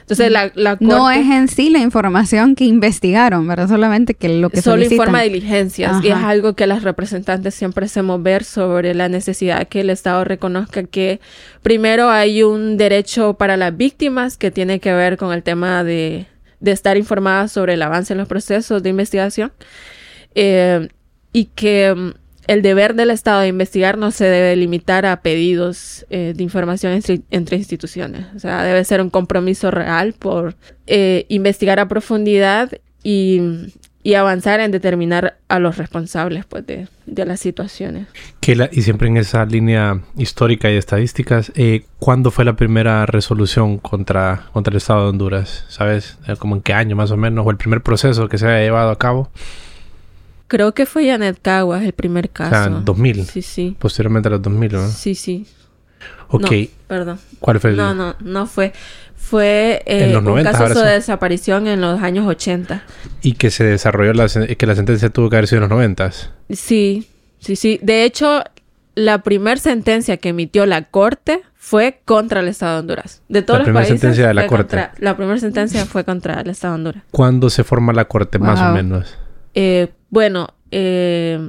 Entonces, 0.02 0.32
la, 0.32 0.52
la 0.56 0.78
No 0.82 1.10
es 1.10 1.30
en 1.30 1.48
sí 1.48 1.70
la 1.70 1.80
información 1.80 2.56
que 2.56 2.66
investigaron, 2.66 3.48
¿verdad? 3.48 3.70
Solamente 3.70 4.16
que 4.16 4.28
lo 4.28 4.50
que 4.50 4.62
Solo 4.62 4.84
informa 4.84 5.22
diligencias. 5.22 6.04
Y 6.04 6.10
es 6.10 6.16
algo 6.16 6.54
que 6.54 6.68
las 6.68 6.84
representantes 6.84 7.56
siempre 7.56 7.86
hacemos 7.86 8.22
ver 8.22 8.44
sobre 8.44 8.94
la 8.96 9.08
necesidad 9.08 9.66
que 9.68 9.82
el 9.82 9.90
Estado 9.90 10.26
reconozca 10.26 10.84
que 10.84 11.22
primero 11.62 12.10
hay 12.10 12.44
un 12.44 12.76
derecho 12.76 13.36
para 13.36 13.56
las 13.56 13.78
víctimas 13.78 14.38
que 14.38 14.52
tiene 14.52 14.82
que 14.82 14.92
ver 14.92 15.18
con 15.18 15.32
el 15.32 15.42
tema 15.42 15.86
de 15.86 16.28
de 16.64 16.72
estar 16.72 16.96
informadas 16.96 17.52
sobre 17.52 17.74
el 17.74 17.82
avance 17.82 18.14
en 18.14 18.20
los 18.20 18.28
procesos 18.30 18.82
de 18.82 18.90
investigación 18.90 19.52
eh, 20.34 20.88
y 21.34 21.46
que 21.46 21.94
mm, 21.94 22.12
el 22.48 22.62
deber 22.62 22.96
del 22.96 23.12
Estado 23.12 23.42
de 23.42 23.50
investigar 23.50 23.98
no 23.98 24.12
se 24.12 24.26
debe 24.26 24.56
limitar 24.56 25.06
a 25.06 25.22
pedidos 25.22 26.06
eh, 26.10 26.34
de 26.36 26.42
información 26.42 26.94
entre, 27.30 27.58
instituciones. 27.58 28.28
O 28.34 28.40
sea, 28.40 28.64
debe 28.64 28.84
ser 28.86 29.02
un 29.02 29.10
compromiso 29.10 29.72
real 29.72 30.14
por 30.14 30.56
eh, 30.88 31.26
investigar 31.28 31.82
a 31.82 31.90
profundidad 31.90 32.72
y, 33.04 33.42
y 34.04 34.16
avanzar 34.16 34.60
en 34.60 34.72
determinar 34.72 35.38
a 35.48 35.60
los 35.60 35.78
responsables 35.78 36.46
pues, 36.46 36.68
de, 36.68 36.88
de 37.06 37.26
las 37.26 37.40
situaciones. 37.40 38.08
Que 38.42 38.70
y 38.72 38.82
siempre 38.82 39.08
en 39.08 39.16
esa 39.16 39.46
línea 39.46 40.02
histórica 40.18 40.70
y 40.70 40.76
estadísticas, 40.76 41.54
eh, 41.56 41.86
¿cuándo 42.00 42.30
fue 42.30 42.44
la 42.44 42.58
primera 42.58 43.06
resolución 43.06 43.78
contra, 43.78 44.48
contra 44.52 44.72
el 44.72 44.78
Estado 44.78 45.04
de 45.04 45.10
Honduras? 45.10 45.66
¿Sabes? 45.70 46.18
Eh, 46.28 46.36
¿Como 46.38 46.56
en 46.56 46.62
qué 46.62 46.74
año 46.74 46.98
más 46.98 47.12
o 47.12 47.18
menos? 47.18 47.48
¿O 47.48 47.50
el 47.50 47.58
primer 47.58 47.82
proceso 47.82 48.28
que 48.28 48.38
se 48.38 48.46
haya 48.46 48.60
llevado 48.60 48.92
a 48.92 48.98
cabo? 48.98 49.30
Creo 50.50 50.74
que 50.74 50.86
fue 50.86 51.08
Janet 51.08 51.40
Caguas 51.42 51.84
el 51.84 51.94
primer 51.94 52.30
caso. 52.30 52.56
O 52.56 52.64
sea, 52.64 52.78
en 52.78 52.86
2000. 52.86 53.26
Sí, 53.26 53.42
sí. 53.42 53.76
Posteriormente 53.80 54.28
a 54.28 54.32
los 54.32 54.42
2000, 54.42 54.72
¿no? 54.74 54.88
Sí, 54.90 55.16
sí. 55.16 55.48
Ok. 56.28 56.52
perdón. 56.88 57.20
¿Cuál 57.40 57.60
fue 57.62 57.70
el...? 57.72 57.78
No, 57.78 57.94
no, 57.94 58.16
no 58.20 58.46
fue 58.48 58.74
fue 59.24 59.82
eh, 59.86 60.16
un 60.16 60.44
caso 60.44 60.84
de 60.84 60.92
desaparición 60.92 61.68
en 61.68 61.80
los 61.80 62.02
años 62.02 62.28
80. 62.28 62.84
Y 63.22 63.34
que 63.34 63.52
se 63.52 63.64
desarrolló, 63.64 64.14
la, 64.14 64.28
que 64.28 64.66
la 64.68 64.76
sentencia 64.76 65.10
tuvo 65.10 65.30
que 65.30 65.38
haber 65.38 65.48
sido 65.48 65.64
en 65.64 65.70
los 65.70 65.78
90. 65.78 66.12
Sí, 66.50 67.08
sí, 67.40 67.56
sí. 67.56 67.80
De 67.82 68.04
hecho, 68.04 68.44
la 68.96 69.24
primera 69.24 69.56
sentencia 69.56 70.18
que 70.18 70.30
emitió 70.30 70.66
la 70.66 70.84
Corte 70.84 71.42
fue 71.56 72.02
contra 72.04 72.42
el 72.42 72.50
Estado 72.50 72.74
de 72.74 72.80
Honduras. 72.82 73.22
De 73.30 73.42
todos 73.42 73.60
la 73.60 73.64
primera 73.64 73.86
sentencia 73.86 74.28
de 74.28 74.34
la 74.34 74.46
Corte. 74.46 74.90
la 74.98 75.16
primera 75.16 75.40
sentencia 75.40 75.86
fue 75.86 76.04
contra 76.04 76.42
el 76.42 76.50
Estado 76.50 76.74
de 76.74 76.80
Honduras. 76.80 77.04
¿Cuándo 77.10 77.50
se 77.50 77.64
forma 77.64 77.94
la 77.94 78.06
Corte, 78.06 78.40
más 78.40 78.60
o 78.60 78.74
menos? 78.74 79.18
Eh, 79.56 79.88
bueno, 80.10 80.50
eh, 80.70 81.40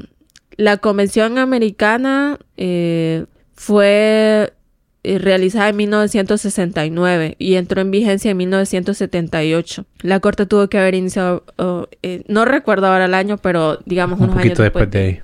la 0.56 0.76
Convención 0.76 1.38
Americana 1.38 2.38
fue 2.56 2.56
eh, 2.56 4.52
realizada 5.04 5.68
en 5.68 5.76
1969 5.76 7.36
y 7.38 7.54
entró 7.54 7.80
en 7.80 7.90
vigencia 7.90 8.30
en 8.30 8.36
1978. 8.38 9.84
La 10.00 10.20
corte 10.20 10.46
tuvo 10.46 10.68
que 10.68 10.78
haber 10.78 10.94
iniciado, 10.94 11.44
eh, 12.02 12.24
no 12.28 12.44
recuerdo 12.44 12.86
ahora 12.86 13.04
el 13.04 13.14
año, 13.14 13.38
pero 13.38 13.78
digamos 13.84 14.18
un 14.18 14.24
unos 14.26 14.36
poquito 14.36 14.62
después, 14.62 14.90
de 14.90 14.98
ahí. 14.98 15.20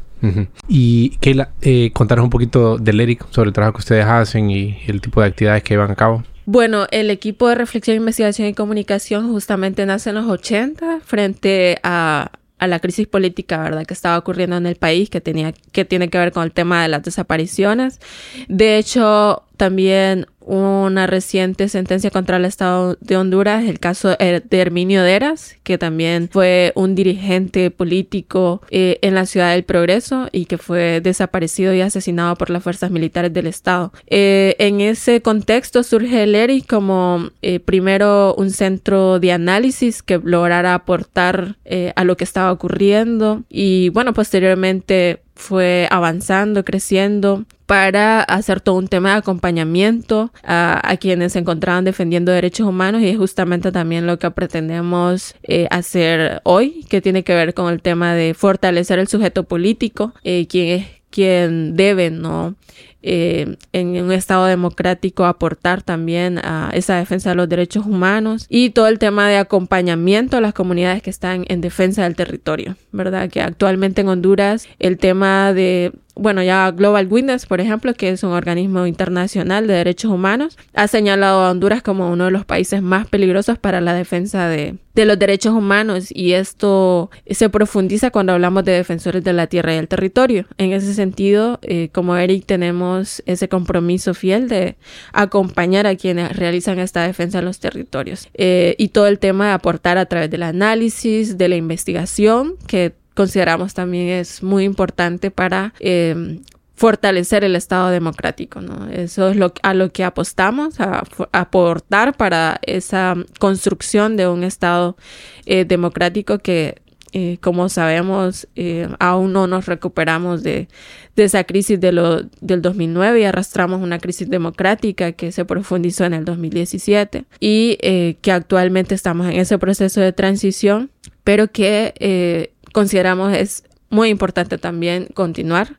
Y 0.68 1.16
Keila, 1.20 1.50
eh, 1.62 1.90
contaros 1.92 2.22
un 2.22 2.30
poquito 2.30 2.76
del 2.76 3.00
ERIC 3.00 3.26
sobre 3.30 3.48
el 3.48 3.54
trabajo 3.54 3.74
que 3.74 3.80
ustedes 3.80 4.04
hacen 4.04 4.50
y, 4.50 4.78
el 4.86 5.00
tipo 5.00 5.20
de 5.20 5.28
actividades 5.28 5.62
que 5.62 5.74
llevan 5.74 5.90
a 5.90 5.96
cabo. 5.96 6.22
Bueno, 6.46 6.86
el 6.90 7.10
equipo 7.10 7.48
de 7.48 7.54
reflexión, 7.54 7.96
investigación 7.96 8.48
y 8.48 8.54
comunicación 8.54 9.30
justamente 9.30 9.86
nace 9.86 10.10
en 10.10 10.16
los 10.16 10.26
80 10.26 11.00
frente 11.04 11.78
a, 11.82 12.32
a 12.58 12.66
la 12.66 12.80
crisis 12.80 13.06
política, 13.06 13.62
¿verdad?, 13.62 13.86
que 13.86 13.94
estaba 13.94 14.18
ocurriendo 14.18 14.56
en 14.56 14.66
el 14.66 14.76
país, 14.76 15.10
que 15.10 15.20
tenía 15.20 15.52
que 15.52 15.84
tiene 15.84 16.08
que 16.08 16.18
ver 16.18 16.32
con 16.32 16.44
el 16.44 16.52
tema 16.52 16.82
de 16.82 16.88
las 16.88 17.02
desapariciones. 17.02 18.00
De 18.48 18.78
hecho, 18.78 19.44
también 19.60 20.24
una 20.40 21.06
reciente 21.06 21.68
sentencia 21.68 22.10
contra 22.10 22.38
el 22.38 22.46
Estado 22.46 22.96
de 23.02 23.18
Honduras, 23.18 23.62
el 23.62 23.78
caso 23.78 24.08
de 24.08 24.42
Herminio 24.50 25.02
Deras, 25.02 25.58
que 25.64 25.76
también 25.76 26.30
fue 26.32 26.72
un 26.76 26.94
dirigente 26.94 27.70
político 27.70 28.62
eh, 28.70 28.98
en 29.02 29.14
la 29.14 29.26
ciudad 29.26 29.52
del 29.52 29.64
Progreso 29.64 30.30
y 30.32 30.46
que 30.46 30.56
fue 30.56 31.02
desaparecido 31.02 31.74
y 31.74 31.82
asesinado 31.82 32.36
por 32.36 32.48
las 32.48 32.62
fuerzas 32.62 32.90
militares 32.90 33.34
del 33.34 33.46
Estado. 33.46 33.92
Eh, 34.06 34.56
en 34.58 34.80
ese 34.80 35.20
contexto 35.20 35.82
surge 35.82 36.22
el 36.22 36.34
ERI 36.34 36.62
como 36.62 37.28
eh, 37.42 37.60
primero 37.60 38.34
un 38.36 38.50
centro 38.50 39.20
de 39.20 39.32
análisis 39.32 40.02
que 40.02 40.18
lograra 40.24 40.72
aportar 40.72 41.58
a 41.94 42.04
lo 42.04 42.16
que 42.16 42.24
estaba 42.24 42.50
ocurriendo 42.50 43.44
y 43.48 43.90
bueno, 43.90 44.12
posteriormente 44.12 45.20
fue 45.40 45.88
avanzando, 45.90 46.64
creciendo 46.64 47.44
para 47.66 48.22
hacer 48.22 48.60
todo 48.60 48.76
un 48.76 48.88
tema 48.88 49.12
de 49.12 49.18
acompañamiento 49.18 50.32
a, 50.44 50.96
quienes 51.00 51.32
se 51.32 51.38
encontraban 51.38 51.84
defendiendo 51.84 52.32
derechos 52.32 52.66
humanos 52.66 53.00
y 53.02 53.08
es 53.08 53.16
justamente 53.16 53.72
también 53.72 54.06
lo 54.06 54.18
que 54.18 54.30
pretendemos 54.30 55.34
eh, 55.44 55.66
hacer 55.70 56.40
hoy, 56.44 56.84
que 56.88 57.00
tiene 57.00 57.22
que 57.22 57.34
ver 57.34 57.54
con 57.54 57.72
el 57.72 57.80
tema 57.80 58.14
de 58.14 58.34
fortalecer 58.34 58.98
el 58.98 59.08
sujeto 59.08 59.44
político, 59.44 60.12
eh, 60.24 60.46
es 60.52 60.86
quien 61.10 61.76
debe, 61.76 62.10
¿no? 62.10 62.54
Eh, 63.02 63.56
en 63.72 64.02
un 64.02 64.12
Estado 64.12 64.46
democrático 64.46 65.24
aportar 65.24 65.82
también 65.82 66.38
a 66.38 66.70
esa 66.74 66.96
defensa 66.96 67.30
de 67.30 67.36
los 67.36 67.48
derechos 67.48 67.86
humanos 67.86 68.46
y 68.48 68.70
todo 68.70 68.88
el 68.88 68.98
tema 68.98 69.28
de 69.28 69.38
acompañamiento 69.38 70.36
a 70.36 70.40
las 70.40 70.52
comunidades 70.52 71.02
que 71.02 71.10
están 71.10 71.44
en 71.48 71.60
defensa 71.60 72.02
del 72.02 72.14
territorio, 72.14 72.76
¿verdad? 72.92 73.30
Que 73.30 73.40
actualmente 73.40 74.02
en 74.02 74.08
Honduras 74.08 74.68
el 74.78 74.98
tema 74.98 75.52
de 75.52 75.92
bueno, 76.20 76.42
ya 76.42 76.70
Global 76.70 77.08
Witness, 77.10 77.46
por 77.46 77.60
ejemplo, 77.60 77.94
que 77.94 78.10
es 78.10 78.22
un 78.22 78.32
organismo 78.32 78.86
internacional 78.86 79.66
de 79.66 79.72
derechos 79.72 80.10
humanos, 80.10 80.58
ha 80.74 80.86
señalado 80.86 81.40
a 81.40 81.50
Honduras 81.50 81.82
como 81.82 82.10
uno 82.10 82.26
de 82.26 82.30
los 82.30 82.44
países 82.44 82.82
más 82.82 83.08
peligrosos 83.08 83.58
para 83.58 83.80
la 83.80 83.94
defensa 83.94 84.46
de, 84.48 84.76
los 84.94 85.18
derechos 85.18 85.54
humanos 85.54 86.08
y 86.10 86.34
esto 86.34 87.10
se 87.26 87.48
profundiza 87.48 88.10
cuando 88.10 88.34
hablamos 88.34 88.66
de 88.66 88.72
defensores 88.72 89.24
de 89.24 89.32
la 89.32 89.46
tierra 89.46 89.74
y 89.74 89.78
el 89.78 89.88
territorio. 89.88 90.44
En 90.58 90.72
ese 90.72 90.92
sentido, 90.92 91.58
eh, 91.62 91.88
como 91.90 92.16
Eric, 92.16 92.44
tenemos 92.44 92.89
ese 92.98 93.48
compromiso 93.48 94.14
fiel 94.14 94.48
de 94.48 94.76
acompañar 95.12 95.86
a 95.86 95.96
quienes 95.96 96.36
realizan 96.36 96.78
esta 96.78 97.06
defensa 97.06 97.38
de 97.38 97.44
los 97.44 97.60
territorios 97.60 98.28
eh, 98.34 98.74
y 98.78 98.88
todo 98.88 99.06
el 99.06 99.18
tema 99.18 99.48
de 99.48 99.52
aportar 99.52 99.98
a 99.98 100.06
través 100.06 100.30
del 100.30 100.42
análisis, 100.42 101.38
de 101.38 101.48
la 101.48 101.56
investigación, 101.56 102.56
que 102.66 102.94
consideramos 103.14 103.74
también 103.74 104.08
es 104.08 104.42
muy 104.42 104.64
importante 104.64 105.30
para 105.30 105.74
eh, 105.80 106.40
fortalecer 106.80 107.44
el 107.44 107.56
Estado 107.56 107.90
democrático. 107.90 108.62
¿no? 108.62 108.88
Eso 108.88 109.28
es 109.28 109.36
lo, 109.36 109.52
a 109.62 109.74
lo 109.74 109.92
que 109.92 110.02
apostamos, 110.02 110.80
a, 110.80 111.02
aportar 111.32 112.16
para 112.16 112.58
esa 112.62 113.16
construcción 113.38 114.16
de 114.16 114.26
un 114.26 114.44
Estado 114.44 114.96
eh, 115.44 115.66
democrático 115.66 116.38
que 116.38 116.80
eh, 117.12 117.38
como 117.40 117.68
sabemos, 117.68 118.46
eh, 118.54 118.88
aún 119.00 119.32
no 119.32 119.46
nos 119.46 119.66
recuperamos 119.66 120.42
de, 120.42 120.68
esa 121.16 121.44
crisis 121.44 121.78
de 121.78 121.92
lo, 121.92 122.22
del 122.40 122.62
2009 122.62 123.20
y 123.20 123.24
arrastramos 123.24 123.82
una 123.82 123.98
crisis 123.98 124.30
democrática 124.30 125.12
que 125.12 125.32
se 125.32 125.44
profundizó 125.44 126.04
en 126.04 126.14
el 126.14 126.24
2017 126.24 127.24
y 127.40 127.76
eh, 127.82 128.16
que 128.22 128.32
actualmente 128.32 128.94
estamos 128.94 129.26
en 129.26 129.38
ese 129.38 129.58
proceso 129.58 130.00
de 130.00 130.12
transición, 130.12 130.90
pero 131.22 131.48
que 131.48 132.52
consideramos 132.72 133.36
es 133.36 133.64
muy 133.90 134.08
importante 134.08 134.56
también 134.56 135.08
continuar 135.12 135.76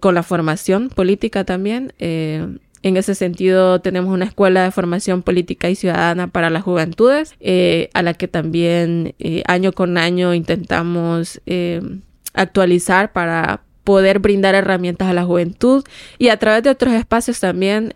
con 0.00 0.14
la 0.14 0.22
formación 0.22 0.88
política 0.88 1.44
también 1.44 1.92
en 2.84 2.98
ese 2.98 3.14
sentido, 3.14 3.80
tenemos 3.80 4.12
una 4.12 4.26
escuela 4.26 4.62
de 4.62 4.70
formación 4.70 5.22
política 5.22 5.70
y 5.70 5.74
ciudadana 5.74 6.26
para 6.26 6.50
las 6.50 6.62
juventudes, 6.62 7.34
eh, 7.40 7.88
a 7.94 8.02
la 8.02 8.12
que 8.12 8.28
también 8.28 9.14
eh, 9.18 9.42
año 9.46 9.72
con 9.72 9.96
año 9.96 10.34
intentamos 10.34 11.40
eh, 11.46 11.80
actualizar 12.34 13.14
para 13.14 13.62
poder 13.84 14.18
brindar 14.18 14.54
herramientas 14.54 15.08
a 15.08 15.14
la 15.14 15.24
juventud 15.24 15.82
y 16.18 16.28
a 16.28 16.38
través 16.38 16.62
de 16.62 16.68
otros 16.68 16.92
espacios 16.92 17.40
también 17.40 17.94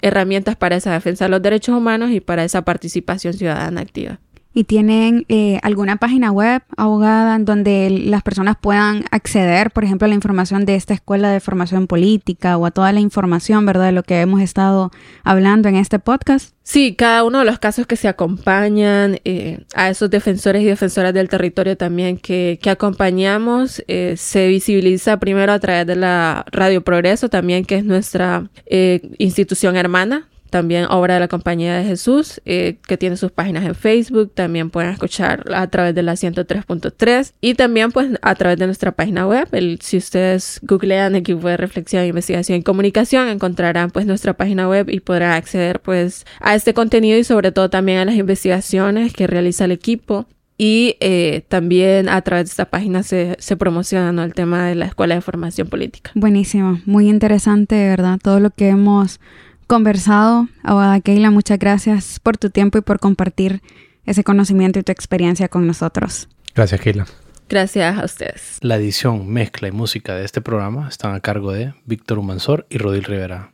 herramientas 0.00 0.56
para 0.56 0.76
esa 0.76 0.92
defensa 0.92 1.26
de 1.26 1.30
los 1.30 1.42
derechos 1.42 1.76
humanos 1.76 2.10
y 2.10 2.20
para 2.20 2.44
esa 2.44 2.62
participación 2.62 3.34
ciudadana 3.34 3.82
activa 3.82 4.20
y 4.58 4.64
tienen 4.64 5.24
eh, 5.28 5.60
alguna 5.62 5.98
página 5.98 6.32
web 6.32 6.62
abogada 6.76 7.36
en 7.36 7.44
donde 7.44 7.90
las 7.90 8.24
personas 8.24 8.56
puedan 8.60 9.04
acceder, 9.12 9.70
por 9.70 9.84
ejemplo, 9.84 10.06
a 10.06 10.08
la 10.08 10.16
información 10.16 10.64
de 10.64 10.74
esta 10.74 10.94
escuela 10.94 11.30
de 11.30 11.38
formación 11.38 11.86
política 11.86 12.56
o 12.56 12.66
a 12.66 12.72
toda 12.72 12.90
la 12.90 12.98
información, 12.98 13.64
¿verdad?, 13.64 13.86
de 13.86 13.92
lo 13.92 14.02
que 14.02 14.20
hemos 14.20 14.40
estado 14.40 14.90
hablando 15.22 15.68
en 15.68 15.76
este 15.76 16.00
podcast. 16.00 16.56
Sí, 16.64 16.96
cada 16.96 17.22
uno 17.22 17.38
de 17.38 17.44
los 17.44 17.60
casos 17.60 17.86
que 17.86 17.94
se 17.94 18.08
acompañan 18.08 19.20
eh, 19.24 19.60
a 19.76 19.90
esos 19.90 20.10
defensores 20.10 20.62
y 20.62 20.66
defensoras 20.66 21.14
del 21.14 21.28
territorio 21.28 21.76
también 21.76 22.18
que, 22.18 22.58
acompañamos 22.68 23.84
eh, 23.86 24.14
se 24.16 24.48
visibiliza 24.48 25.20
primero 25.20 25.52
a 25.52 25.60
través 25.60 25.86
de 25.86 25.94
la 25.94 26.44
Radio 26.50 26.82
Progreso 26.82 27.28
también, 27.28 27.64
que 27.64 27.76
es 27.76 27.84
nuestra 27.84 28.50
institución 29.18 29.76
hermana 29.76 30.26
también 30.50 30.86
obra 30.90 31.14
de 31.14 31.20
la 31.20 31.28
Compañía 31.28 31.76
de 31.76 31.84
Jesús, 31.84 32.40
eh, 32.44 32.78
que 32.86 32.96
tiene 32.96 33.16
sus 33.16 33.30
páginas 33.30 33.64
en 33.64 33.74
Facebook, 33.74 34.32
también 34.34 34.70
pueden 34.70 34.90
escuchar 34.90 35.44
a 35.54 35.66
través 35.68 35.94
de 35.94 36.02
la 36.02 36.12
103.3 36.14 37.32
y 37.40 37.54
también 37.54 37.92
pues 37.92 38.10
a 38.22 38.34
través 38.34 38.58
de 38.58 38.66
nuestra 38.66 38.92
página 38.92 39.26
web. 39.26 39.48
El, 39.52 39.78
si 39.82 39.96
ustedes 39.96 40.60
googlean 40.62 41.14
equipo 41.14 41.48
de 41.48 41.56
reflexión, 41.56 42.04
investigación 42.04 42.58
y 42.58 42.62
comunicación, 42.62 43.28
encontrarán 43.28 43.90
pues 43.90 44.06
nuestra 44.06 44.34
página 44.34 44.68
web 44.68 44.88
y 44.88 45.00
podrán 45.00 45.32
acceder 45.32 45.80
pues 45.80 46.24
a 46.40 46.54
este 46.54 46.74
contenido 46.74 47.18
y 47.18 47.24
sobre 47.24 47.52
todo 47.52 47.70
también 47.70 47.98
a 47.98 48.04
las 48.04 48.14
investigaciones 48.14 49.12
que 49.12 49.26
realiza 49.26 49.64
el 49.64 49.72
equipo. 49.72 50.26
Y 50.60 50.96
eh, 50.98 51.44
también 51.46 52.08
a 52.08 52.20
través 52.22 52.46
de 52.46 52.50
esta 52.50 52.64
página 52.64 53.04
se, 53.04 53.36
se 53.38 53.56
promociona 53.56 54.24
el 54.24 54.34
tema 54.34 54.66
de 54.66 54.74
la 54.74 54.86
Escuela 54.86 55.14
de 55.14 55.20
Formación 55.20 55.68
Política. 55.68 56.10
Buenísimo, 56.16 56.80
muy 56.84 57.08
interesante, 57.08 57.76
¿verdad? 57.76 58.18
Todo 58.20 58.40
lo 58.40 58.50
que 58.50 58.68
hemos 58.68 59.20
conversado. 59.68 60.48
Abogada 60.64 61.00
Keila, 61.00 61.30
muchas 61.30 61.60
gracias 61.60 62.18
por 62.18 62.36
tu 62.36 62.50
tiempo 62.50 62.78
y 62.78 62.80
por 62.80 62.98
compartir 62.98 63.62
ese 64.04 64.24
conocimiento 64.24 64.80
y 64.80 64.82
tu 64.82 64.90
experiencia 64.90 65.48
con 65.48 65.66
nosotros. 65.68 66.28
Gracias, 66.56 66.80
Keila. 66.80 67.06
Gracias 67.48 67.98
a 67.98 68.04
ustedes. 68.04 68.58
La 68.60 68.76
edición, 68.76 69.28
mezcla 69.28 69.68
y 69.68 69.72
música 69.72 70.16
de 70.16 70.24
este 70.24 70.40
programa 70.40 70.88
están 70.88 71.14
a 71.14 71.20
cargo 71.20 71.52
de 71.52 71.72
Víctor 71.84 72.18
Humansor 72.18 72.66
y 72.68 72.78
Rodil 72.78 73.04
Rivera. 73.04 73.52